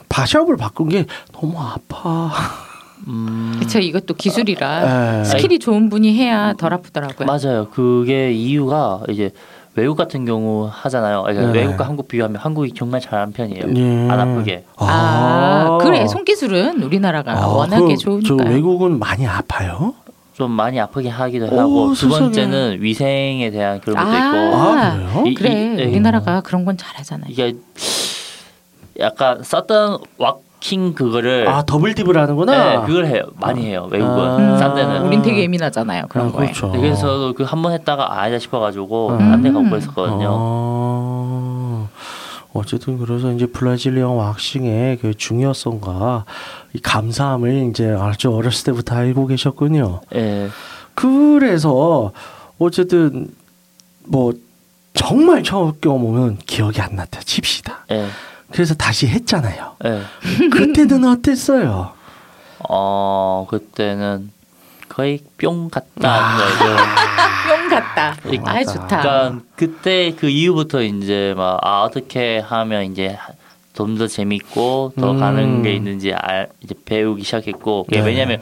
[0.08, 2.30] 바 shop을 바꾼 게 너무 아파.
[3.10, 5.24] 음, 그쵸 이것도 기술이라 예.
[5.24, 7.26] skill이 좋은 분이 해야 덜 아프더라고요.
[7.26, 7.68] 맞아요.
[7.70, 9.30] 그게 이유가 이제
[9.74, 11.22] 외국 같은 경우 하잖아요.
[11.22, 11.60] 그러니까 네.
[11.60, 13.64] 외국과 한국 비교하면 한국이 정말 잘하는 편이에요.
[13.76, 14.10] 예.
[14.10, 14.64] 안 아프게.
[14.76, 18.36] 아, 그래 손기술은 우리나라가 아, 워낙에 그, 좋으니까.
[18.44, 19.94] 저 외국은 많이 아파요?
[20.34, 22.20] 좀 많이 아프게 하기도 오, 하고 두 세상에.
[22.20, 25.24] 번째는 위생에 대한 그런 것도 있고 아, 그래요?
[25.26, 25.84] 이- 그래 이- 예.
[25.86, 27.26] 우리나라가 그런 건 잘하잖아요.
[27.30, 27.54] 이게
[28.98, 32.80] 약간 썼던 왁 킹 그거를 아 더블 딥을 하는구나.
[32.80, 33.22] 네, 그걸 해요.
[33.40, 33.88] 많이 해요.
[33.90, 34.56] 외국은 아.
[34.58, 35.02] 싼 데는.
[35.06, 36.46] 우린 되게 예민하잖아요 그런 아, 거에.
[36.46, 36.70] 그렇죠.
[36.70, 39.18] 그래서 그 한 번 했다가 아니다 싶어가지고 음.
[39.18, 40.28] 딴데 가고 그랬었거든요.
[40.30, 41.88] 어,
[42.52, 46.24] 어쨌든 그래서 이제 브라질리언 왁싱의 그 중요성과
[46.74, 50.00] 이 감사함을 이제 아주 어렸을 때부터 알고 계셨군요.
[50.14, 50.48] 예.
[50.94, 52.12] 그래서
[52.58, 53.28] 어쨌든
[54.04, 54.32] 뭐
[54.94, 57.86] 정말 처음 경험은 기억이 안 났다 칩시다.
[57.92, 58.06] 예.
[58.52, 59.76] 그래서 다시 했잖아요.
[59.84, 60.02] 예.
[60.50, 61.92] 그때는 어땠어요?
[62.68, 64.30] 어 그때는
[64.88, 65.80] 거의 뿅 아.
[66.02, 66.76] 갔다 거죠.
[67.48, 68.16] 뿅 같다.
[68.32, 68.86] 이- 아 좋다.
[69.00, 73.16] 그러니까 그때 그 이후부터 이제 막 아 어떻게 하면 이제
[73.72, 75.20] 좀 더 재밌고 더 음.
[75.20, 78.00] 가는 게 있는지 알 이제 배우기 시작했고 네.
[78.00, 78.40] 왜냐면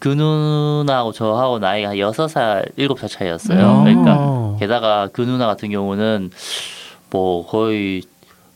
[0.00, 3.58] 그 누나하고 저하고 나이가 한 여섯 살 일곱 살 차이였어요.
[3.82, 3.84] 음.
[3.84, 6.30] 그러니까 게다가 그 누나 같은 경우는
[7.10, 8.02] 뭐 거의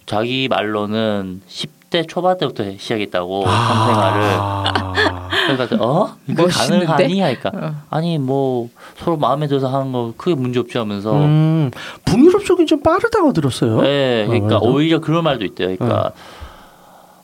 [0.07, 4.93] 자기 말로는 10대 초반 때부터 시작했다고 성생활을 아.
[5.47, 6.87] 그러니까 어 멋있는데?
[6.87, 7.75] 가능하니 하니까 어.
[7.90, 11.71] 아니 뭐 서로 마음에 들어서 하는 거 크게 문제 없지 하면서 음,
[12.05, 13.81] 북유럽 쪽이 좀 빠르다고 들었어요.
[13.83, 14.69] 네, 그러니까 어.
[14.69, 15.77] 오히려 그런 말도 있대요.
[15.77, 16.12] 그러니까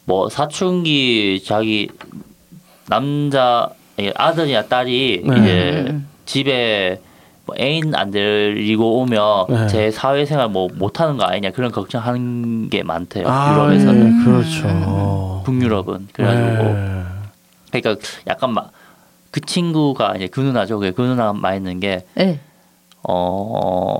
[0.04, 1.88] 뭐 사춘기 자기
[2.88, 3.68] 남자
[4.16, 5.36] 아들이나 딸이 네.
[5.36, 6.08] 이제 음.
[6.24, 7.00] 집에
[7.50, 9.66] 뭐 애인 안 데리고 오면 네.
[9.68, 13.26] 제 사회생활 뭐 못하는 거 아니냐 그런 걱정하는 게 많대요.
[13.28, 15.42] 아, 유럽에서는 네, 그렇죠.
[15.44, 17.02] 북유럽은 그래가지고 네.
[17.70, 18.72] 그러니까 약간 막
[19.30, 20.78] 그 친구가 이제 그 누나죠.
[20.78, 22.40] 그 누나가 있는 게 네.
[23.02, 23.96] 어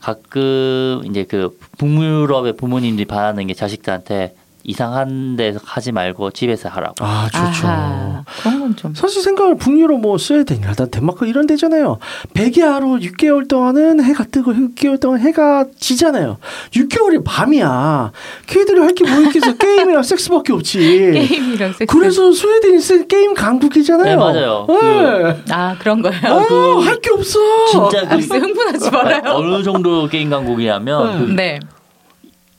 [0.00, 6.94] 가끔 이제 그 북유럽의 부모님들이 바라는 게 자식들한테 이상한 데서 하지 말고 집에서 하라고.
[7.00, 7.66] 아 좋죠.
[7.66, 8.94] 아하, 그런 건 좀.
[8.94, 11.98] 사실 생각을 북유럽 뭐 스웨덴이라든 덴마크 이런 데잖아요.
[12.34, 16.36] 백야로 6개월 동안은 해가 뜨고 6개월 동안 해가 지잖아요.
[16.72, 18.12] 6개월이 밤이야.
[18.46, 19.54] 걔들이 할 게 뭐 있겠어?
[19.56, 20.78] 게임이랑 섹스밖에 없지.
[20.80, 21.86] 게임이랑 섹스.
[21.86, 24.04] 그래서 스웨덴이 세- 게임 강국이잖아요.
[24.04, 24.66] 네, 맞아요.
[24.68, 25.42] 네.
[25.50, 26.12] 아 그런 거요.
[26.24, 27.38] 아, 할게 없어.
[27.70, 29.22] 진짜 아, 그 진짜 흥분하지 말아요.
[29.36, 31.60] 어느 정도 게임 강국이냐면 그 네.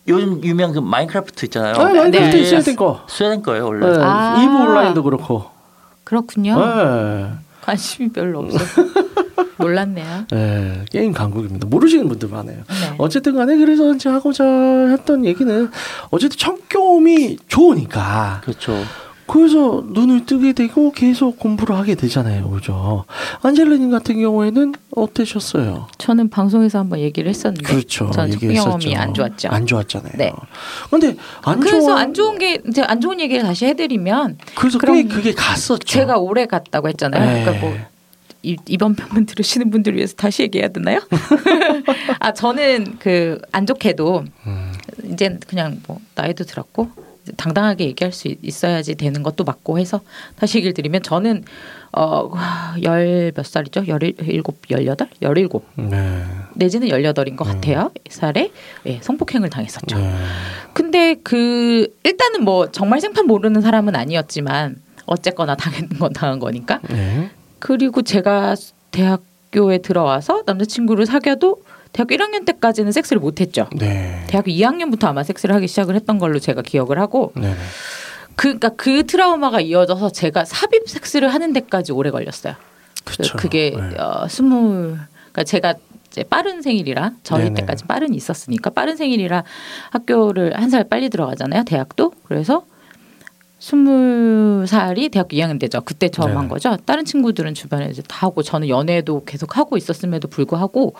[0.07, 1.75] 요즘 유명 그 마인크래프트 있잖아요.
[1.75, 2.43] 아, 마인크래프트 네.
[2.45, 3.05] 스웨덴 거.
[3.07, 3.85] 스웨덴 거예요 원래.
[3.85, 3.97] 네.
[4.01, 4.41] 아.
[4.41, 5.45] 이브 온라인도 그렇고.
[6.03, 6.57] 그렇군요.
[6.59, 7.31] 네.
[7.61, 8.57] 관심이 별로 없어.
[9.57, 10.25] 몰랐네요.
[10.31, 11.67] 네, 게임 강국입니다.
[11.67, 12.57] 모르시는 분들 많아요.
[12.57, 12.95] 네.
[12.97, 14.43] 어쨌든 간에 그래서 이제 하고자
[14.89, 15.69] 했던 얘기는
[16.09, 18.73] 어쨌든 첫 경험이 좋으니까 그렇죠.
[19.31, 22.49] 그래서 눈을 뜨게 되고 계속 공부를 하게 되잖아요.
[22.49, 23.05] 그죠?
[23.43, 25.87] 안젤리님 같은 경우에는 어떠셨어요?
[25.97, 28.09] 저는 방송에서 한번 얘기를 했었는데 그렇죠.
[28.11, 28.37] 저는.
[28.39, 29.49] 경험이 안 좋았죠.
[29.49, 30.13] 안 좋았잖아요.
[30.17, 30.33] 네.
[30.89, 31.95] 근데 안 그래서.
[31.95, 35.85] 안 좋은 게 이제 안 좋은 얘기를 다시 해 드리면 그래서 그럼 꽤 그게 갔었죠.
[35.85, 37.25] 제가 오래 갔다고 했잖아요.
[37.25, 37.43] 네.
[37.43, 37.77] 그러니까 뭐
[38.41, 40.99] 이, 이번 편만 들으시는 분들 위해서 다시 얘기해야 되나요?
[42.19, 44.73] 아 저는 그 안 좋게도 음.
[45.11, 46.89] 이제 그냥 뭐 나이도 들었고
[47.37, 50.01] 당당하게 얘기할 수 있어야지 되는 것도 맞고 해서
[50.35, 51.43] 다시 얘기를 드리면 저는
[51.91, 53.85] 어열 몇 살이죠?
[53.87, 56.23] 열일곱, 열여덟, 열일곱 네.
[56.55, 57.53] 내지는 열여덟인 것 음.
[57.53, 57.91] 같아요.
[58.09, 58.51] 살에
[58.85, 59.97] 예, 성폭행을 당했었죠.
[59.97, 60.13] 네.
[60.73, 66.79] 근데 그 일단은 뭐 정말 생판 모르는 사람은 아니었지만 어쨌거나 당한 건 당한 거니까.
[66.89, 67.31] 네.
[67.59, 68.55] 그리고 제가
[68.91, 73.67] 대학교에 들어와서 남자친구를 사귀어도 대학교 1학년 때까지는 섹스를 못했죠.
[73.75, 74.23] 네.
[74.27, 77.53] 대학교 2학년부터 아마 섹스를 하기 시작을 했던 걸로 제가 기억을 하고 네.
[78.35, 82.55] 그러니까 그 트라우마가 이어져서 제가 삽입 섹스를 하는 데까지 오래 걸렸어요.
[83.03, 83.35] 그쵸.
[83.37, 83.97] 그게 네.
[83.97, 84.97] 어, 스물
[85.31, 85.73] 그러니까 제가
[86.07, 87.55] 이제 빠른 생일이라 저희 네네.
[87.61, 89.43] 때까지 빠른이 있었으니까 빠른 생일이라
[89.91, 92.65] 학교를 한 살 빨리 들어가잖아요 대학도 그래서
[93.59, 96.47] 스물 살이 대학교 2학년 때죠 그때 처음 한 네네.
[96.47, 100.95] 거죠 다른 친구들은 주변에 이제 다 하고 저는 연애도 계속 하고 있었음에도 불구하고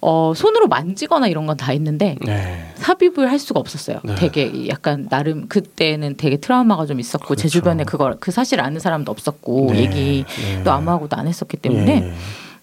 [0.00, 2.72] 어 손으로 만지거나 이런 건다 했는데 네.
[2.76, 4.00] 삽입을 할 수가 없었어요.
[4.04, 4.14] 네.
[4.14, 7.48] 되게 약간 나름 그때는 되게 트라우마가 좀 있었고 제 그렇죠.
[7.48, 9.78] 주변에 그걸 그 사실 아는 사람도 없었고 네.
[9.80, 10.28] 얘기도
[10.64, 10.70] 네.
[10.70, 12.12] 아무 하고도 안 했었기 때문에 네.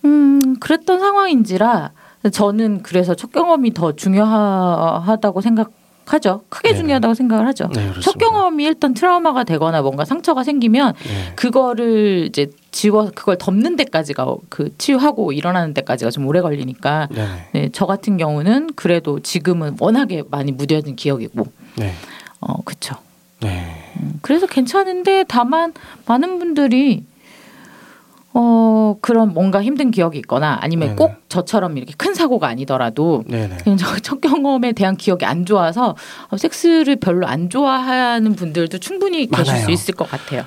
[0.05, 1.91] 음 그랬던 상황인지라
[2.31, 5.71] 저는 그래서 첫 경험이 더 중요하다고 생각
[6.05, 6.43] 하죠.
[6.49, 6.79] 크게 네네.
[6.81, 7.69] 중요하다고 생각을 하죠.
[7.73, 7.91] 네.
[8.01, 11.33] 첫 경험이 일단 트라우마가 되거나 뭔가 상처가 생기면 네.
[11.35, 17.27] 그거를 이제 지워 그걸 덮는 데까지가 그 치유하고 일어나는 데까지가 좀 오래 걸리니까 네.
[17.53, 21.93] 네, 저 같은 경우는 그래도 지금은 워낙에 많이 무뎌진 기억이고, 네.
[22.41, 22.95] 어, 그쵸.
[23.39, 23.91] 네.
[24.01, 25.73] 음, 그래서 괜찮은데 다만
[26.05, 27.03] 많은 분들이
[28.35, 30.95] 어 그런 뭔가 힘든 기억이 있거나 아니면 네네.
[30.97, 33.47] 꼭 저처럼 이렇게 큰 사고가 아니더라도 네.
[33.47, 33.57] 네.
[33.63, 35.95] 그냥 저- 첫 경험에 대한 기억이 안 좋아서
[36.29, 39.65] 어, 섹스를 별로 안 좋아하는 분들도 충분히 계실 많아요.
[39.65, 40.43] 수 있을 것 같아요.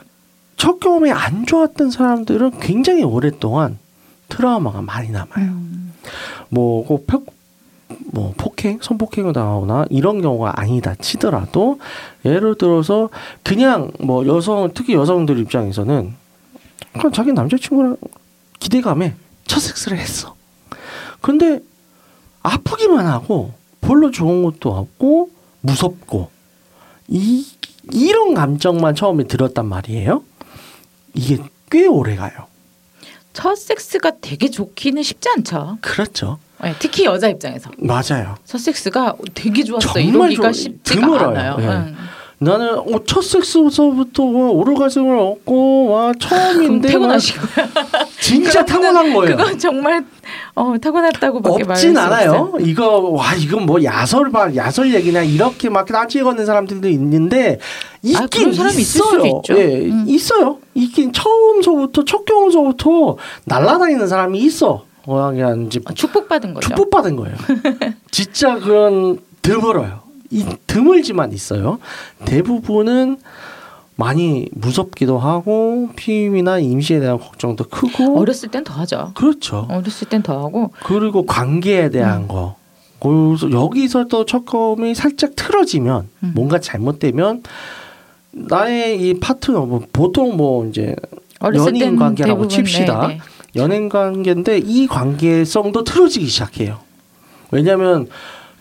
[0.56, 3.78] 첫 경험이 안 좋았던 사람들은 굉장히 오랫동안
[4.30, 5.46] 트라우마가 많이 남아요.
[5.46, 5.92] 음.
[6.48, 7.34] 뭐꼭
[8.12, 11.78] 뭐 폭행, 성폭행을 당하거나 이런 경우가 아니다 치더라도
[12.24, 13.10] 예를 들어서
[13.44, 16.12] 그냥 뭐 여성 특히 여성들 입장에서는
[16.92, 17.96] 그냥 자기 남자친구랑
[18.58, 19.14] 기대감에
[19.46, 20.34] 첫 섹스를 했어.
[21.20, 21.60] 근데
[22.42, 26.30] 아프기만 하고 별로 좋은 것도 없고 무섭고
[27.08, 27.46] 이
[27.92, 30.22] 이런 감정만 처음에 들었단 말이에요.
[31.14, 31.38] 이게
[31.70, 32.32] 꽤 오래 가요.
[33.32, 35.78] 첫 섹스가 되게 좋기는 쉽지 않죠.
[35.80, 36.38] 그렇죠.
[36.62, 38.36] 네, 특히 여자 입장에서 맞아요.
[38.44, 41.28] 첫 섹스가 되게 좋았어 이러기가 쉽지가 드물어요.
[41.28, 41.56] 않아요.
[41.60, 41.66] 예.
[41.66, 41.96] 응.
[42.38, 47.46] 나는 어, 첫 섹스서부터 와, 오르가즘을 얻고 와 처음인데 와, 타고나시고
[48.20, 49.36] 진짜 타고난 거예요.
[49.36, 50.04] 그건 정말
[50.54, 52.32] 어 타고났다고밖에 없진 않아요.
[52.32, 52.66] 없어요.
[52.66, 57.58] 이거 와 이건 뭐 야설 봐 야설 얘기냐 이렇게 막 따지 걷는 사람들도 있는데
[58.02, 59.42] 있긴 아, 사람이 있어요.
[59.50, 60.04] 예, 음.
[60.06, 60.58] 있어요.
[60.74, 64.84] 있긴 처음서부터 첫 경험서부터 날아다니는 사람이 있어.
[65.06, 66.68] 어, 그냥 이제 어, 축복받은 거죠.
[66.68, 67.36] 축복받은 거예요.
[68.10, 70.05] 진짜 그런 드물어요.
[70.30, 71.78] 이 드물지만 있어요.
[72.24, 73.18] 대부분은
[73.96, 79.12] 많이 무섭기도 하고 피임이나 임시에 대한 걱정도 크고 어렸을 땐 더 하죠.
[79.14, 79.66] 그렇죠.
[79.70, 82.28] 어렸을 땐 더 하고 그리고 관계에 대한 음.
[82.28, 82.56] 거.
[83.00, 86.32] 그래서 여기서 또 첫검이 살짝 틀어지면 음.
[86.34, 87.42] 뭔가 잘못되면
[88.32, 90.94] 나의 이 파트너 뭐 보통 뭐 이제
[91.42, 93.08] 연인 땐 관계라고 칩시다.
[93.08, 93.20] 네, 네.
[93.56, 96.78] 연인 관계인데 이 관계성도 틀어지기 시작해요.
[97.50, 98.08] 왜냐하면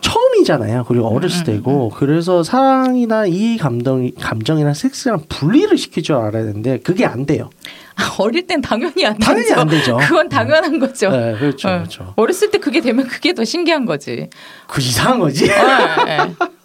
[0.05, 0.85] 처음이잖아요.
[0.87, 6.77] 그리고 어렸을 음, 때고 그래서 사랑이나 이 감정 감정이나 섹스랑 분리를 시킬 줄 알아야 되는데
[6.79, 7.49] 그게 안 돼요.
[7.95, 9.59] 아, 어릴 땐 당연히 안 당연히 되죠.
[9.59, 9.97] 안 되죠.
[9.97, 11.09] 그건 당연한 거죠.
[11.09, 11.77] 네, 그렇죠, 어.
[11.77, 12.13] 그렇죠.
[12.17, 14.29] 어렸을 때 그게 되면 그게 더 신기한 거지.
[14.67, 15.49] 그 이상한 거지.
[15.49, 16.17] 어, 네.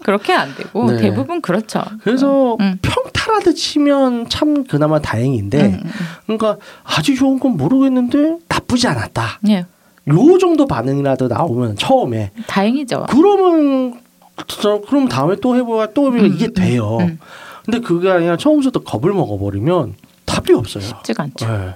[0.03, 0.98] 그렇게 안 되고 네.
[0.98, 1.83] 대부분 그렇죠.
[2.03, 2.79] 그래서 음.
[2.83, 5.90] 평타라도 치면 참 그나마 다행인데, 음, 음,
[6.26, 9.40] 그러니까 아주 좋은 건 모르겠는데 나쁘지 않았다.
[9.44, 9.50] 음.
[9.50, 9.66] 예,
[10.09, 13.07] 요 정도 반응이라도 나오면 처음에 다행이죠.
[13.11, 14.01] 그러면
[14.47, 16.99] 저 그럼 다음에 또 해보야 또 음, 이게 음, 돼요.
[17.01, 17.19] 음.
[17.65, 20.83] 근데 그게 아니라 처음부터 겁을 먹어버리면 답이 없어요.
[20.83, 21.47] 쉽지가 않죠.
[21.47, 21.75] 네.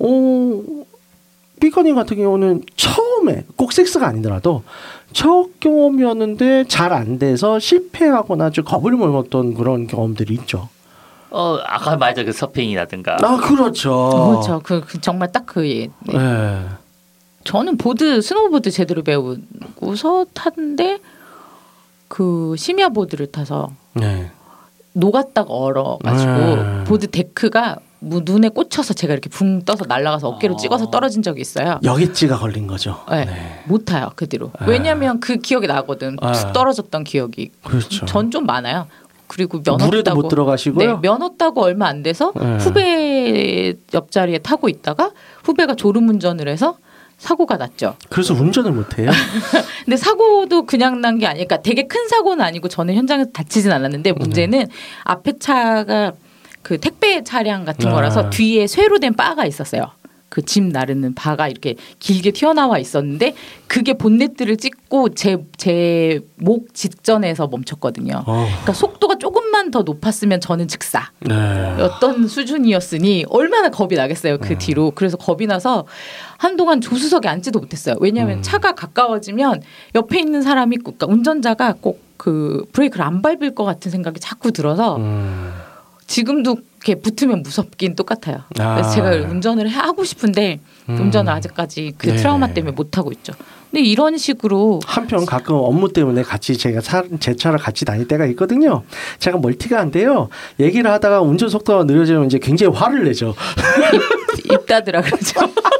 [0.00, 0.62] 어,
[1.60, 4.62] 삐커님 같은 경우는 처음에 꼭 섹스가 아니더라도
[5.12, 10.68] 첫 경험이었는데 잘 안 돼서 실패하거나 좀 겁을 먹었던 그런 경험들이 있죠.
[11.30, 14.30] 어 아까 말했던 그 서핑이라든가 아 그렇죠.
[14.30, 14.60] 그렇죠.
[14.62, 15.88] 그, 그 정말 딱그 예.
[16.06, 16.16] 네.
[16.16, 16.60] 네.
[17.48, 20.98] 저는 보드 스노우보드 제대로 배우고서 탔는데
[22.06, 24.30] 그 심야 보드를 타서 네.
[24.92, 26.84] 녹았다가 얼어가지고 음.
[26.86, 30.56] 보드 데크가 무- 눈에 꽂혀서 제가 이렇게 붕 떠서 날아가서 어깨로 어.
[30.58, 31.80] 찍어서 떨어진 적이 있어요.
[31.84, 33.00] 여기찌가 걸린 거죠.
[33.10, 33.24] 네.
[33.24, 33.62] 네.
[33.66, 34.50] 못 타요 그 뒤로.
[34.58, 34.66] 아.
[34.66, 36.18] 왜냐하면 그 기억이 나거든.
[36.20, 36.32] 아.
[36.32, 37.50] 툭 떨어졌던 기억이.
[37.64, 38.04] 그렇죠.
[38.04, 38.88] 전 좀 많아요.
[39.26, 40.86] 그리고 면허 따고 못 들어가시고요.
[40.96, 42.58] 네, 면허 따고 얼마 안 돼서 네.
[42.58, 45.12] 후배 옆자리에 타고 있다가
[45.44, 46.76] 후배가 졸음 운전을 해서
[47.18, 47.96] 사고가 났죠.
[48.08, 49.10] 그래서 운전을 못해요.
[49.84, 54.66] 근데 사고도 그냥 난 게 아니니까 되게 큰 사고는 아니고 저는 현장에서 다치진 않았는데 문제는
[55.04, 56.12] 앞에 차가
[56.62, 57.92] 그 택배 차량 같은 아.
[57.94, 59.90] 거라서 뒤에 쇠로 된 바가 있었어요.
[60.30, 63.34] 그짐 나르는 바가 이렇게 길게 튀어나와 있었는데
[63.66, 68.22] 그게 본네트를 찍고 제 제 목 직전에서 멈췄거든요.
[68.26, 68.46] 어.
[68.46, 71.10] 그러니까 속도가 조금만 더 높았으면 저는 즉사.
[71.20, 71.34] 네.
[71.80, 75.86] 어떤 수준이었으니 얼마나 겁이 나겠어요 그 뒤로 그래서 겁이 나서
[76.38, 78.42] 한동안 조수석에 앉지도 못했어요 왜냐하면 음.
[78.42, 79.60] 차가 가까워지면
[79.94, 84.50] 옆에 있는 사람이 꼭- 그러니까 운전자가 꼭 그 브레이크를 안 밟을 것 같은 생각이 자꾸
[84.50, 85.52] 들어서 음.
[86.08, 88.74] 지금도 이렇게 붙으면 무섭긴 똑같아요 아.
[88.74, 90.58] 그래서 제가 운전을 해- 하고 싶은데
[90.88, 90.98] 음.
[90.98, 92.16] 운전을 아직까지 그 네.
[92.16, 93.34] 트라우마 때문에 못 하고 있죠
[93.70, 98.24] 근데 이런 식으로 한편 가끔 업무 때문에 같이 제가 차, 제 차를 같이 다닐 때가
[98.28, 98.82] 있거든요.
[99.18, 100.30] 제가 멀티가 안 돼요.
[100.58, 103.34] 얘기를 하다가 운전 속도가 느려지면 이제 굉장히 화를 내죠.
[104.50, 105.40] 입 닫으라 그러죠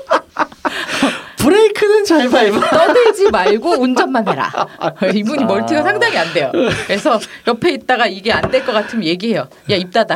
[2.09, 2.71] 잘 밟아.
[2.71, 4.51] 떠들지 말고 운전만 해라.
[5.15, 6.51] 이분이 멀티가 상당히 안 돼요.
[6.87, 9.47] 그래서 옆에 있다가 이게 안 될 것 같으면 얘기해요.
[9.71, 10.15] 야, 입 닫아.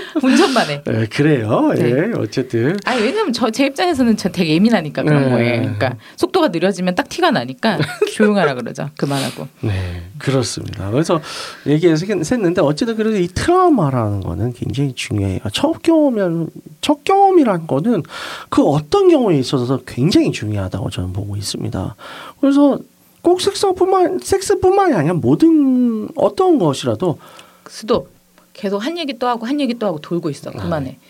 [0.22, 0.82] 운전만 해.
[0.84, 1.72] 네, 그래요.
[1.76, 1.90] 네.
[1.90, 2.76] 예, 어쨌든.
[2.84, 5.30] 아니 왜냐면 저 제 입장에서는 저 되게 예민하니까 그런 네.
[5.30, 5.60] 거예요.
[5.62, 7.78] 그러니까 속도가 느려지면 딱 티가 나니까
[8.14, 8.88] 조용하라 그러죠.
[8.96, 9.46] 그만하고.
[9.60, 10.90] 네, 그렇습니다.
[10.90, 11.20] 그래서
[11.66, 15.40] 얘기해서 했는데 어쨌든 그래도 이 트라우마라는 거는 굉장히 중요해요.
[15.52, 16.48] 첫 경험이란
[16.80, 18.02] 첫 경험이라는 거는
[18.48, 21.94] 그 어떤 경우에 있어서 굉장히 중요하다고 저는 보고 있습니다.
[22.40, 22.78] 그래서
[23.20, 27.18] 꼭 섹스뿐만 섹스뿐만이 아니라 모든 어떤 것이라도
[27.68, 28.08] 수도
[28.52, 30.50] 계속 한 얘기 또 하고 한 얘기 또 하고 돌고 있어.
[30.50, 30.98] 그만해.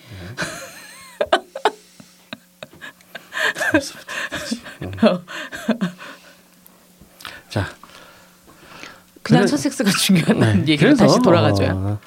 [7.48, 7.66] 자
[9.22, 11.70] 그냥 첫 섹스가 중요하다는 네, 얘기를 다시 돌아가줘요.
[11.70, 11.98] 어,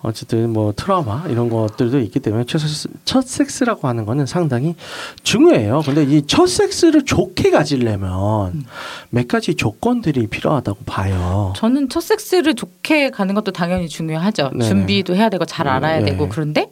[0.00, 4.76] 어쨌든 뭐 트라우마 이런 것들도 있기 때문에 첫, 섹스, 첫 섹스라고 하는 거는 상당히
[5.24, 5.82] 중요해요.
[5.84, 8.64] 근데 이 첫 섹스를 좋게 가지려면 음.
[9.10, 11.52] 몇 가지 조건들이 필요하다고 봐요.
[11.56, 14.50] 저는 첫 섹스를 좋게 가는 것도 당연히 중요하죠.
[14.52, 14.64] 네네.
[14.68, 16.10] 준비도 해야 되고 잘 알아야 네.
[16.12, 16.70] 되고 그런데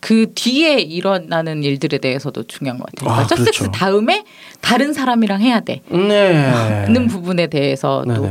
[0.00, 3.10] 그 뒤에 일어나는 일들에 대해서도 중요한 것 같아요.
[3.10, 3.64] 아, 그러니까 첫 그렇죠.
[3.64, 4.24] 섹스 다음에
[4.60, 5.80] 다른 사람이랑 해야 돼.
[5.90, 6.86] 네.
[6.88, 8.04] 는 부분에 대해서.
[8.06, 8.30] 또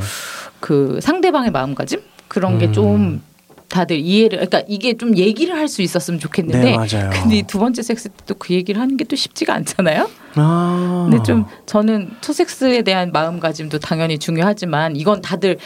[0.60, 2.60] 그 상대방의 마음가짐 그런 음.
[2.60, 3.22] 게좀
[3.70, 7.10] 다들 이해를 그러니까 이게 좀 얘기를 할 수 있었으면 좋겠는데 네.
[7.22, 10.10] 근데 이두 번째 섹스 때 또 그 얘기를 하는 게 또 쉽지가 않잖아요.
[10.36, 11.08] 아.
[11.10, 15.58] 근데 좀 저는 첫 섹스에 대한 마음가짐도 당연히 중요하지만 이건 다들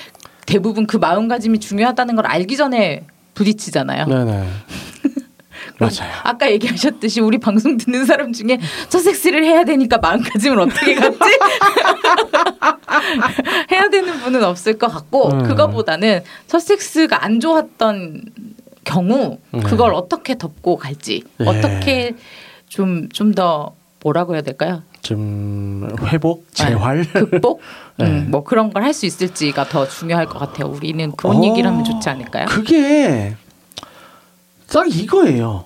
[0.47, 4.05] 대부분 그 마음가짐이 중요하다는 걸 알기 전에 부딪히잖아요.
[4.07, 4.47] 네네.
[5.81, 6.11] 맞아요.
[6.23, 8.59] 아까 얘기하셨듯이 우리 방송 듣는 사람 중에
[8.89, 11.17] 첫 섹스를 해야 되니까 마음가짐을 어떻게 갖지?
[13.71, 15.43] 해야 되는 분은 없을 것 같고 음.
[15.43, 18.23] 그거보다는 첫 섹스가 안 좋았던
[18.83, 21.47] 경우 그걸 어떻게 덮고 갈지 네.
[21.47, 22.15] 어떻게
[22.67, 23.73] 좀 좀 더
[24.03, 24.81] 뭐라고 해야 될까요?
[25.01, 27.03] 좀 회복, 재활.
[27.11, 27.61] 극복?
[27.97, 28.05] 네.
[28.05, 30.67] 음, 뭐 그런 걸 할 수 있을지가 더 중요할 것 같아요.
[30.67, 32.45] 우리는 그런 어, 얘기를 하면 좋지 않을까요?
[32.47, 33.35] 그게
[34.67, 35.65] 딱 이거예요.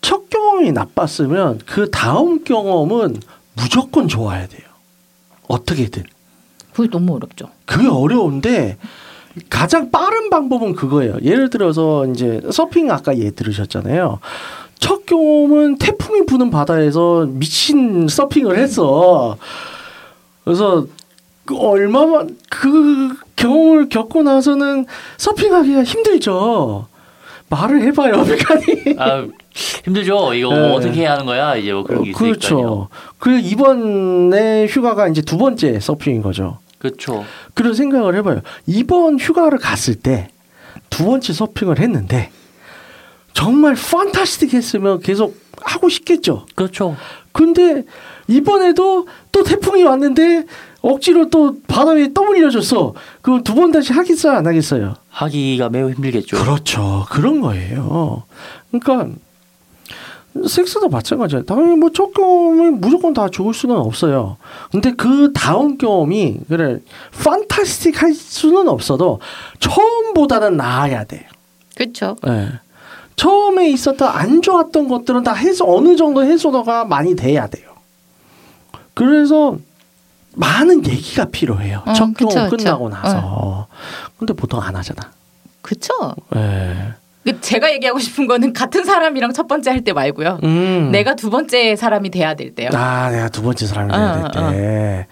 [0.00, 3.20] 첫 경험이 나빴으면 그 다음 경험은
[3.54, 4.62] 무조건 좋아야 돼요.
[5.48, 6.04] 어떻게든.
[6.72, 7.50] 그게 너무 어렵죠.
[7.66, 8.78] 그게 어려운데
[9.48, 11.18] 가장 빠른 방법은 그거예요.
[11.22, 14.20] 예를 들어서 이제 서핑 아까 예 들으셨잖아요.
[14.78, 19.36] 첫 경험은 태풍이 부는 바다에서 미친 서핑을 했어.
[20.44, 20.86] 그래서
[21.44, 24.86] 그 얼마만 그 경험을 겪고 나서는
[25.18, 26.86] 서핑하기가 힘들죠.
[27.50, 28.96] 말을 해봐요, 백하니.
[28.98, 30.34] 아 힘들죠.
[30.34, 30.60] 이거 네.
[30.60, 31.56] 뭐 어떻게 해야 하는 거야?
[31.56, 32.30] 이제 뭐 그런 게 있으니까요.
[32.32, 32.88] 그렇죠.
[33.18, 36.58] 그 이번에 휴가가 이제 두 번째 서핑인 거죠.
[36.78, 37.24] 그렇죠.
[37.54, 38.40] 그런 생각을 해봐요.
[38.66, 40.28] 이번 휴가를 갔을 때
[40.88, 42.30] 두 번째 서핑을 했는데
[43.32, 46.46] 정말 판타스틱 했으면 계속 하고 싶겠죠.
[46.56, 46.96] 그렇죠.
[47.32, 47.84] 근데
[48.26, 50.44] 이번에도 또 태풍이 왔는데
[50.80, 52.94] 억지로 또 바다 위에 떠밀려졌어.
[53.22, 54.94] 그럼 두 번 다시 하겠어요, 안 하겠어요?
[55.10, 56.36] 하기가 매우 힘들겠죠.
[56.38, 57.06] 그렇죠.
[57.10, 58.24] 그런 거예요.
[58.70, 59.14] 그러니까
[60.46, 61.44] 섹스도 마찬가지예요.
[61.44, 64.36] 당연히 뭐 첫 경험이 무조건 다 좋을 수는 없어요.
[64.70, 66.78] 근데 그 다음 경험이 그래
[67.22, 69.20] 판타스틱 할 수는 없어도
[69.58, 71.22] 처음보다는 나아야 돼요.
[71.74, 72.16] 그렇죠.
[72.26, 72.48] 예.
[73.16, 77.68] 처음에 있었던 안 좋았던 것들은 다 해소 어느 정도 해소가 많이 돼야 돼요.
[78.94, 79.56] 그래서
[80.36, 81.82] 많은 얘기가 필요해요.
[81.86, 82.64] 어, 첫 그쵸, 경험 그쵸.
[82.64, 83.66] 끝나고 나서.
[84.18, 85.10] 근데 보통 안 하잖아.
[85.60, 85.92] 그렇죠.
[87.26, 87.32] 예.
[87.32, 90.40] 그 제가 얘기하고 싶은 거는 같은 사람이랑 첫 번째 할 때 말고요.
[90.42, 90.90] 음.
[90.92, 92.70] 내가 두 번째 사람이 돼야 될 때요.
[92.74, 95.06] 아, 내가 두 번째 사람이 돼야 어, 될 때.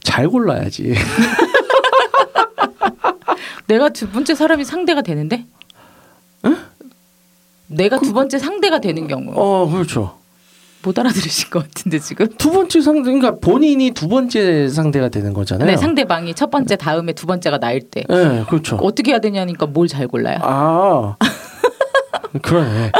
[0.00, 0.94] 잘 골라야지.
[3.66, 5.44] 내가 두 번째 사람이 상대가 되는데?
[7.68, 10.16] 내가 두 번째 상대가 되는 경우 어, 그렇죠.
[10.86, 12.28] 못 알아들으신 것 같은데 지금.
[12.38, 15.68] 두 번째 상대 그러니까 본인이 두 번째 상대가 되는 거잖아요.
[15.68, 18.76] 네, 상대방이 첫 번째 다음에 두 번째가 나일 때 네, 그렇죠.
[18.76, 20.38] 어떻게 해야 되냐니까 뭘 잘 골라요?
[20.42, 21.16] 아
[22.42, 22.92] 그러네.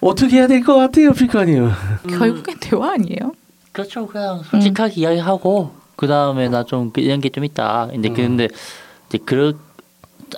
[0.00, 0.14] 어.
[0.14, 1.70] 떻게 해야 될 것 같아요, 피카님?
[2.08, 3.32] 결국엔 대화 아니에요?
[3.72, 4.06] 그렇죠.
[4.06, 7.88] 그냥 솔직하게 이야기하고 그 다음에 나 좀 이런 게 좀 있다.
[7.92, 8.48] 근데 근데
[9.08, 9.56] 이제 그런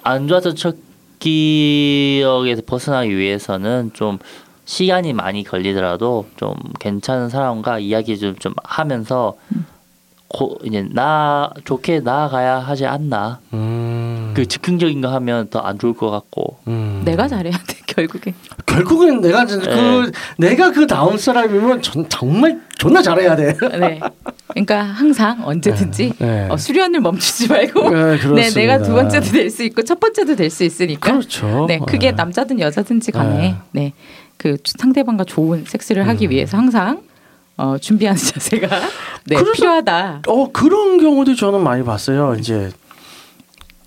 [0.03, 0.76] 안 좋았던 첫
[1.18, 4.18] 기억에서 벗어나기 위해서는 좀
[4.77, 9.35] 시간이 많이 걸리더라도 좀 괜찮은 사람과 이야기 좀, 좀 하면서
[10.29, 13.39] 고, 이제 나 좋게 나아가야 하지 않나.
[13.53, 16.57] 음, 그 즉흥적인 거 하면 더 안 좋을 것 같고.
[16.68, 17.03] 음.
[17.05, 18.35] 내가 잘해야 돼 결국엔.
[18.64, 20.49] 결국엔 내가 진- 그 네.
[20.49, 23.55] 내가 그 다음 사람이면 전, 정말 존나 잘해야 돼.
[23.79, 24.01] 네.
[24.49, 26.49] 그러니까 항상 언제든지 네.
[26.51, 28.16] 어, 수련을 멈추지 말고 네.
[28.35, 31.11] 네, 내가 두 번째도 될 수 있고 첫 번째도 될 수 있으니까.
[31.12, 31.66] 그렇죠.
[31.68, 32.16] 네, 그게 네.
[32.16, 33.93] 남자든 여자든지 간에 네.
[34.43, 34.51] 네.
[34.51, 37.03] 그 상대방과 좋은 섹스를 하기 위해서 항상
[37.57, 38.66] 어, 준비하는 자세가
[39.26, 40.22] 네, 그래서- 필요하다.
[40.26, 42.34] 어 그런 경우도 저는 많이 봤어요.
[42.38, 42.70] 이제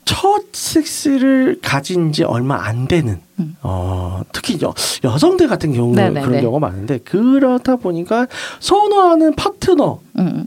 [0.06, 3.56] 첫 섹스를 가진 지 얼마 안 되는 음.
[3.64, 6.26] 어 특히 여, 여성들 같은 경우는 네네네.
[6.26, 8.28] 그런 경우가 많은데 그렇다 보니까
[8.60, 10.45] 선호하는 파트너가 음.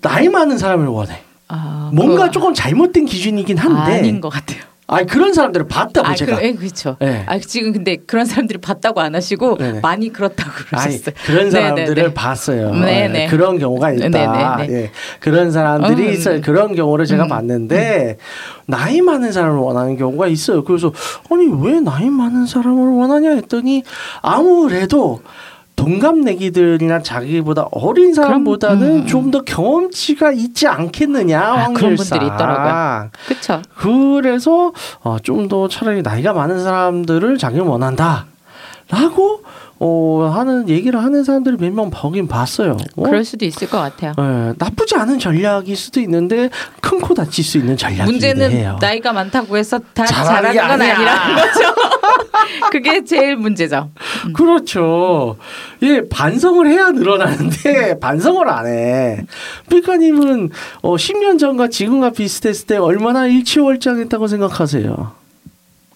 [0.00, 1.22] 나이 많은 사람을 원해.
[1.48, 4.62] 아, 뭔가 그거 조금 잘못된 기준이긴 한데 아닌 것 같아요.
[4.88, 6.36] 아니 그런 사람들을 봤다고 아, 제가.
[6.36, 6.96] 그, 예, 그렇죠.
[7.00, 7.24] 네.
[7.26, 9.80] 아, 지금 근데 그런 사람들이 봤다고 안 하시고 네네.
[9.80, 11.14] 많이 그렇다고 아니 그러셨어요.
[11.24, 12.14] 그런 사람들을 네네네.
[12.14, 12.74] 봤어요.
[12.74, 13.24] 네네.
[13.24, 14.66] 예, 그런 경우가 있다.
[14.68, 16.12] 예, 그런 사람들이 음.
[16.12, 16.40] 있어요.
[16.40, 17.28] 그런 경우를 제가 음.
[17.28, 18.18] 봤는데
[18.66, 20.64] 나이 많은 사람을 원하는 경우가 있어요.
[20.64, 20.92] 그래서
[21.30, 23.84] 아니 왜 나이 많은 사람을 원하냐 했더니
[24.20, 25.20] 아무래도
[25.82, 29.06] 동갑내기들이나 자기보다 어린 사람보다는 음, 음.
[29.06, 31.68] 좀더 경험치가 있지 않겠느냐 아.
[31.72, 33.10] 그런 분들이 있더라고요.
[33.26, 33.62] 그렇죠.
[33.74, 34.72] 그래서
[35.02, 39.42] 어, 좀 더 차라리 나이가 많은 사람들을 자기 원한다라고
[39.84, 42.76] 어, 하는 얘기를 하는 사람들이 몇 명 보긴 봤어요.
[42.96, 43.02] 어?
[43.02, 44.12] 그럴 수도 있을 것 같아요.
[44.18, 48.78] 예, 나쁘지 않은 전략일 수도 있는데 큰 코 다칠 수 있는 전략이긴 문제는 해요.
[48.80, 50.94] 나이가 많다고 해서 다 잘하는 건 아니야.
[50.96, 51.74] 아니라는 거죠.
[52.70, 53.90] 그게 제일 문제죠.
[54.34, 55.36] 그렇죠.
[55.82, 59.24] 예, 반성을 해야 늘어나는데 반성을 안 해.
[59.70, 60.50] 삐까님은
[60.82, 65.21] 어, 10년 전과 지금과 비슷했을 때 얼마나 일치월장했다고 생각하세요?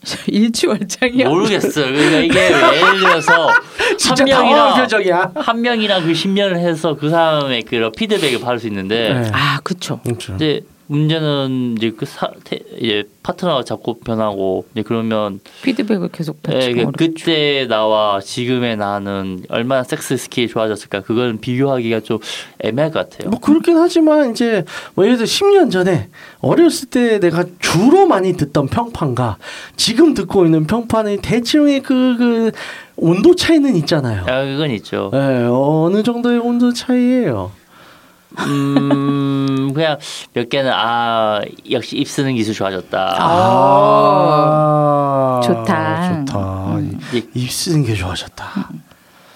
[0.28, 1.28] 일취월장이요.
[1.28, 1.86] 모르겠어요.
[1.86, 3.50] 그러니까 이게 예를 들어서
[3.98, 5.32] 진짜 한 명이랑 표정이야.
[5.34, 9.30] 한 명이랑 그 10년을 해서 그 사람의 그런 피드백을 받을 수 있는데 네.
[9.32, 10.00] 아, 그렇죠.
[10.02, 10.34] 그렇죠.
[10.34, 16.52] 이제 문제는 이제 그 사, 태, 이제 파트너가 자꾸 변하고 이제 그러면 피드백을 계속 예,
[16.52, 16.92] 받치고 그-.
[16.96, 22.18] 그때 나와 지금의 나는 얼마나 섹스 skill이 좋아졌을까 그건 비교하기가 좀
[22.60, 23.30] 애매할 것 같아요.
[23.30, 24.64] 뭐 그렇긴 하지만 이제
[24.94, 26.08] 뭐 예를 들어 10년 전에
[26.40, 29.38] 어렸을 때 내가 주로 많이 듣던 평판과
[29.76, 32.52] 지금 듣고 있는 평판의 대충의 그, 그
[32.96, 34.22] 온도 차이는 있잖아요.
[34.26, 35.10] 아, 그건 있죠.
[35.14, 37.50] 예, 어느 정도의 온도 차이예요.
[38.38, 39.98] 음, 그냥
[40.34, 43.16] 몇 개는 아 역시 입 쓰는 기술 좋아졌다.
[44.06, 46.24] 아, 좋다.
[46.24, 46.38] 좋다.
[46.76, 46.98] 음.
[47.12, 48.70] 입 쓰는 게 좋아졌다.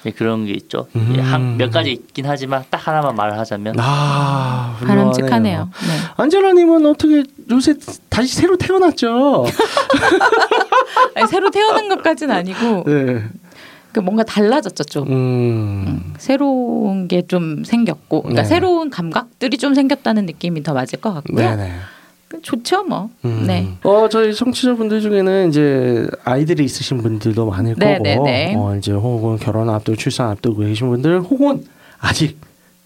[0.00, 0.86] 이제 그런 게 있죠.
[0.96, 1.14] 음.
[1.20, 5.68] 한 몇 가지 있긴 하지만 딱 하나만 말을 하자면 아, 바람직하네요.
[5.86, 5.88] 네.
[6.16, 7.74] 안젤라님은 어떻게 요새
[8.08, 9.44] 다시 새로 태어났죠?
[11.16, 13.24] 아니, 새로 태어난 것까지는 아니고 네.
[13.92, 15.08] 그 뭔가 달라졌죠 좀.
[15.10, 16.14] 음.
[16.18, 18.48] 새로운 게 좀 생겼고, 그러니까 네.
[18.48, 21.56] 새로운 감각들이 좀 생겼다는 느낌이 더 맞을 것 같고요.
[21.56, 21.72] 네네.
[22.42, 23.10] 좋죠 뭐.
[23.24, 23.44] 음.
[23.46, 23.68] 네.
[23.82, 28.54] 어 저희 청취자분들 중에는 이제 아이들이 있으신 분들도 많을 네, 거고, 네, 네.
[28.56, 31.64] 어 이제 혹은 결혼 앞두고 출산 앞두고 계신 분들, 혹은
[31.98, 32.38] 아직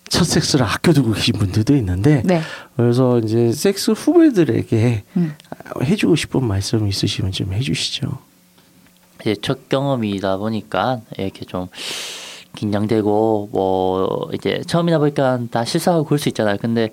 [0.09, 2.41] 첫 섹스를 아껴두고 계신 분들도 있는데, 네.
[2.77, 5.35] 그래서 이제 섹스 후배들에게 음.
[5.83, 8.19] 해주고 싶은 말씀 있으시면 좀 해주시죠.
[9.25, 11.69] 이제 첫 경험이다 보니까 이렇게 좀
[12.57, 16.59] 긴장되고 뭐 이제 처음이다 보니까 다 실수하고 그럴 수 있잖아요.
[16.61, 16.91] 근데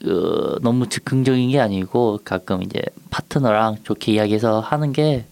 [0.00, 2.80] 그 너무 즉흥적인 게 아니고 가끔 이제
[3.10, 5.26] 파트너랑 좋게 이야기해서 하는 게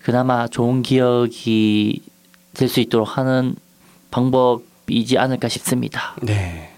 [0.00, 2.02] 그나마 좋은 기억이
[2.54, 3.54] 될 수 있도록 하는
[4.10, 6.16] 방법이지 않을까 싶습니다.
[6.22, 6.72] 네.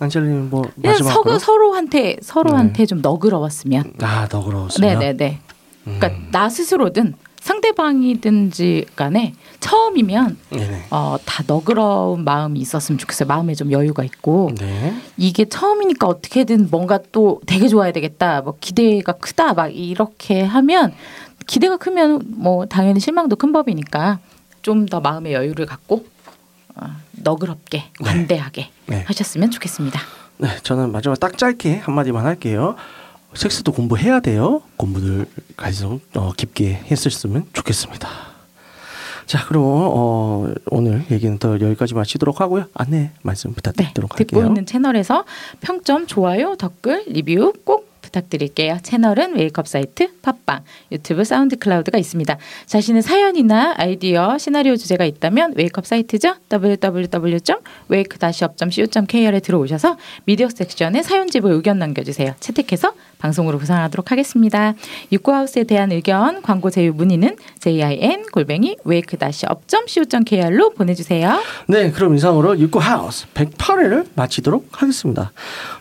[0.00, 1.32] 안젤님 뭐 그냥 마지막으로?
[1.34, 3.94] 서, 서로한테 서로한테 좀 너그러웠으면.
[4.02, 4.98] 아 너그러웠으면.
[4.98, 5.40] 네네네.
[5.86, 5.98] 음.
[5.98, 10.38] 그러니까 나 스스로든 상대방이든지 간에 처음이면.
[10.90, 13.26] 어, 다 너그러운 마음이 있었으면 좋겠어요.
[13.26, 14.94] 마음에 좀 여유가 있고 네.
[15.16, 18.40] 이게 처음이니까 어떻게든 뭔가 또 되게 좋아야 되겠다.
[18.40, 19.52] 뭐 기대가 크다.
[19.54, 20.94] 막 이렇게 하면
[21.46, 24.20] 기대가 크면 뭐 당연히 실망도 큰 법이니까
[24.62, 26.06] 좀 더 마음의 여유를 갖고
[26.76, 29.04] 어, 너그럽게 관대하게 네.
[29.06, 30.00] 하셨으면 좋겠습니다.
[30.38, 32.74] 네, 저는 마지막 딱 짧게 한마디만 할게요.
[33.34, 34.62] 섹스도 공부해야 돼요.
[34.76, 35.26] 공부를
[35.56, 38.08] 가서 어, 깊게 했었으면 좋겠습니다.
[39.26, 42.66] 자, 그럼 어, 오늘 얘기는 더 여기까지 마치도록 하고요.
[42.74, 44.48] 안내 말씀 네, 부탁드리도록 듣고 할게요.
[44.50, 45.24] 있는 채널에서
[45.60, 48.78] 평점, 좋아요, 댓글, 리뷰 꼭 부탁드릴게요.
[48.82, 50.62] 채널은 웨이크업 사이트, 팟빵,
[50.92, 52.36] 유튜브, 사운드 클라우드가 있습니다.
[52.66, 56.34] 자신의 사연이나 아이디어, 시나리오 주제가 있다면 웨이크업 사이트죠.
[56.52, 62.34] www.wake-up.co.kr에 들어오셔서 미디어 섹션에 사연 제보 의견 남겨주세요.
[62.40, 62.92] 채택해서
[63.24, 64.74] 방송으로 구성하도록 하겠습니다.
[65.10, 71.40] 육구하우스에 대한 의견, 광고 제휴 문의는 jin 골뱅이 wake-up.co.kr로 보내주세요.
[71.66, 75.32] 네, 그럼 이상으로 육구 하우스 108회를 마치도록 하겠습니다.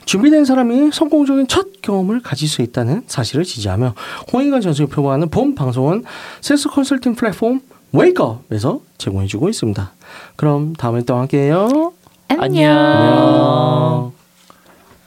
[0.05, 3.93] 준비된 사람이 성공적인 첫 경험을 가질 수 있다는 사실을 지지하며
[4.31, 6.05] 홍익관 전술을 표방하는 본 방송은
[6.39, 7.59] 세스 컨설팅 플랫폼
[7.91, 9.91] 웨이크업에서 제공해주고 있습니다.
[10.37, 11.91] 그럼 다음에 또 함께해요.
[12.29, 12.71] 안녕.
[12.71, 14.12] 안녕.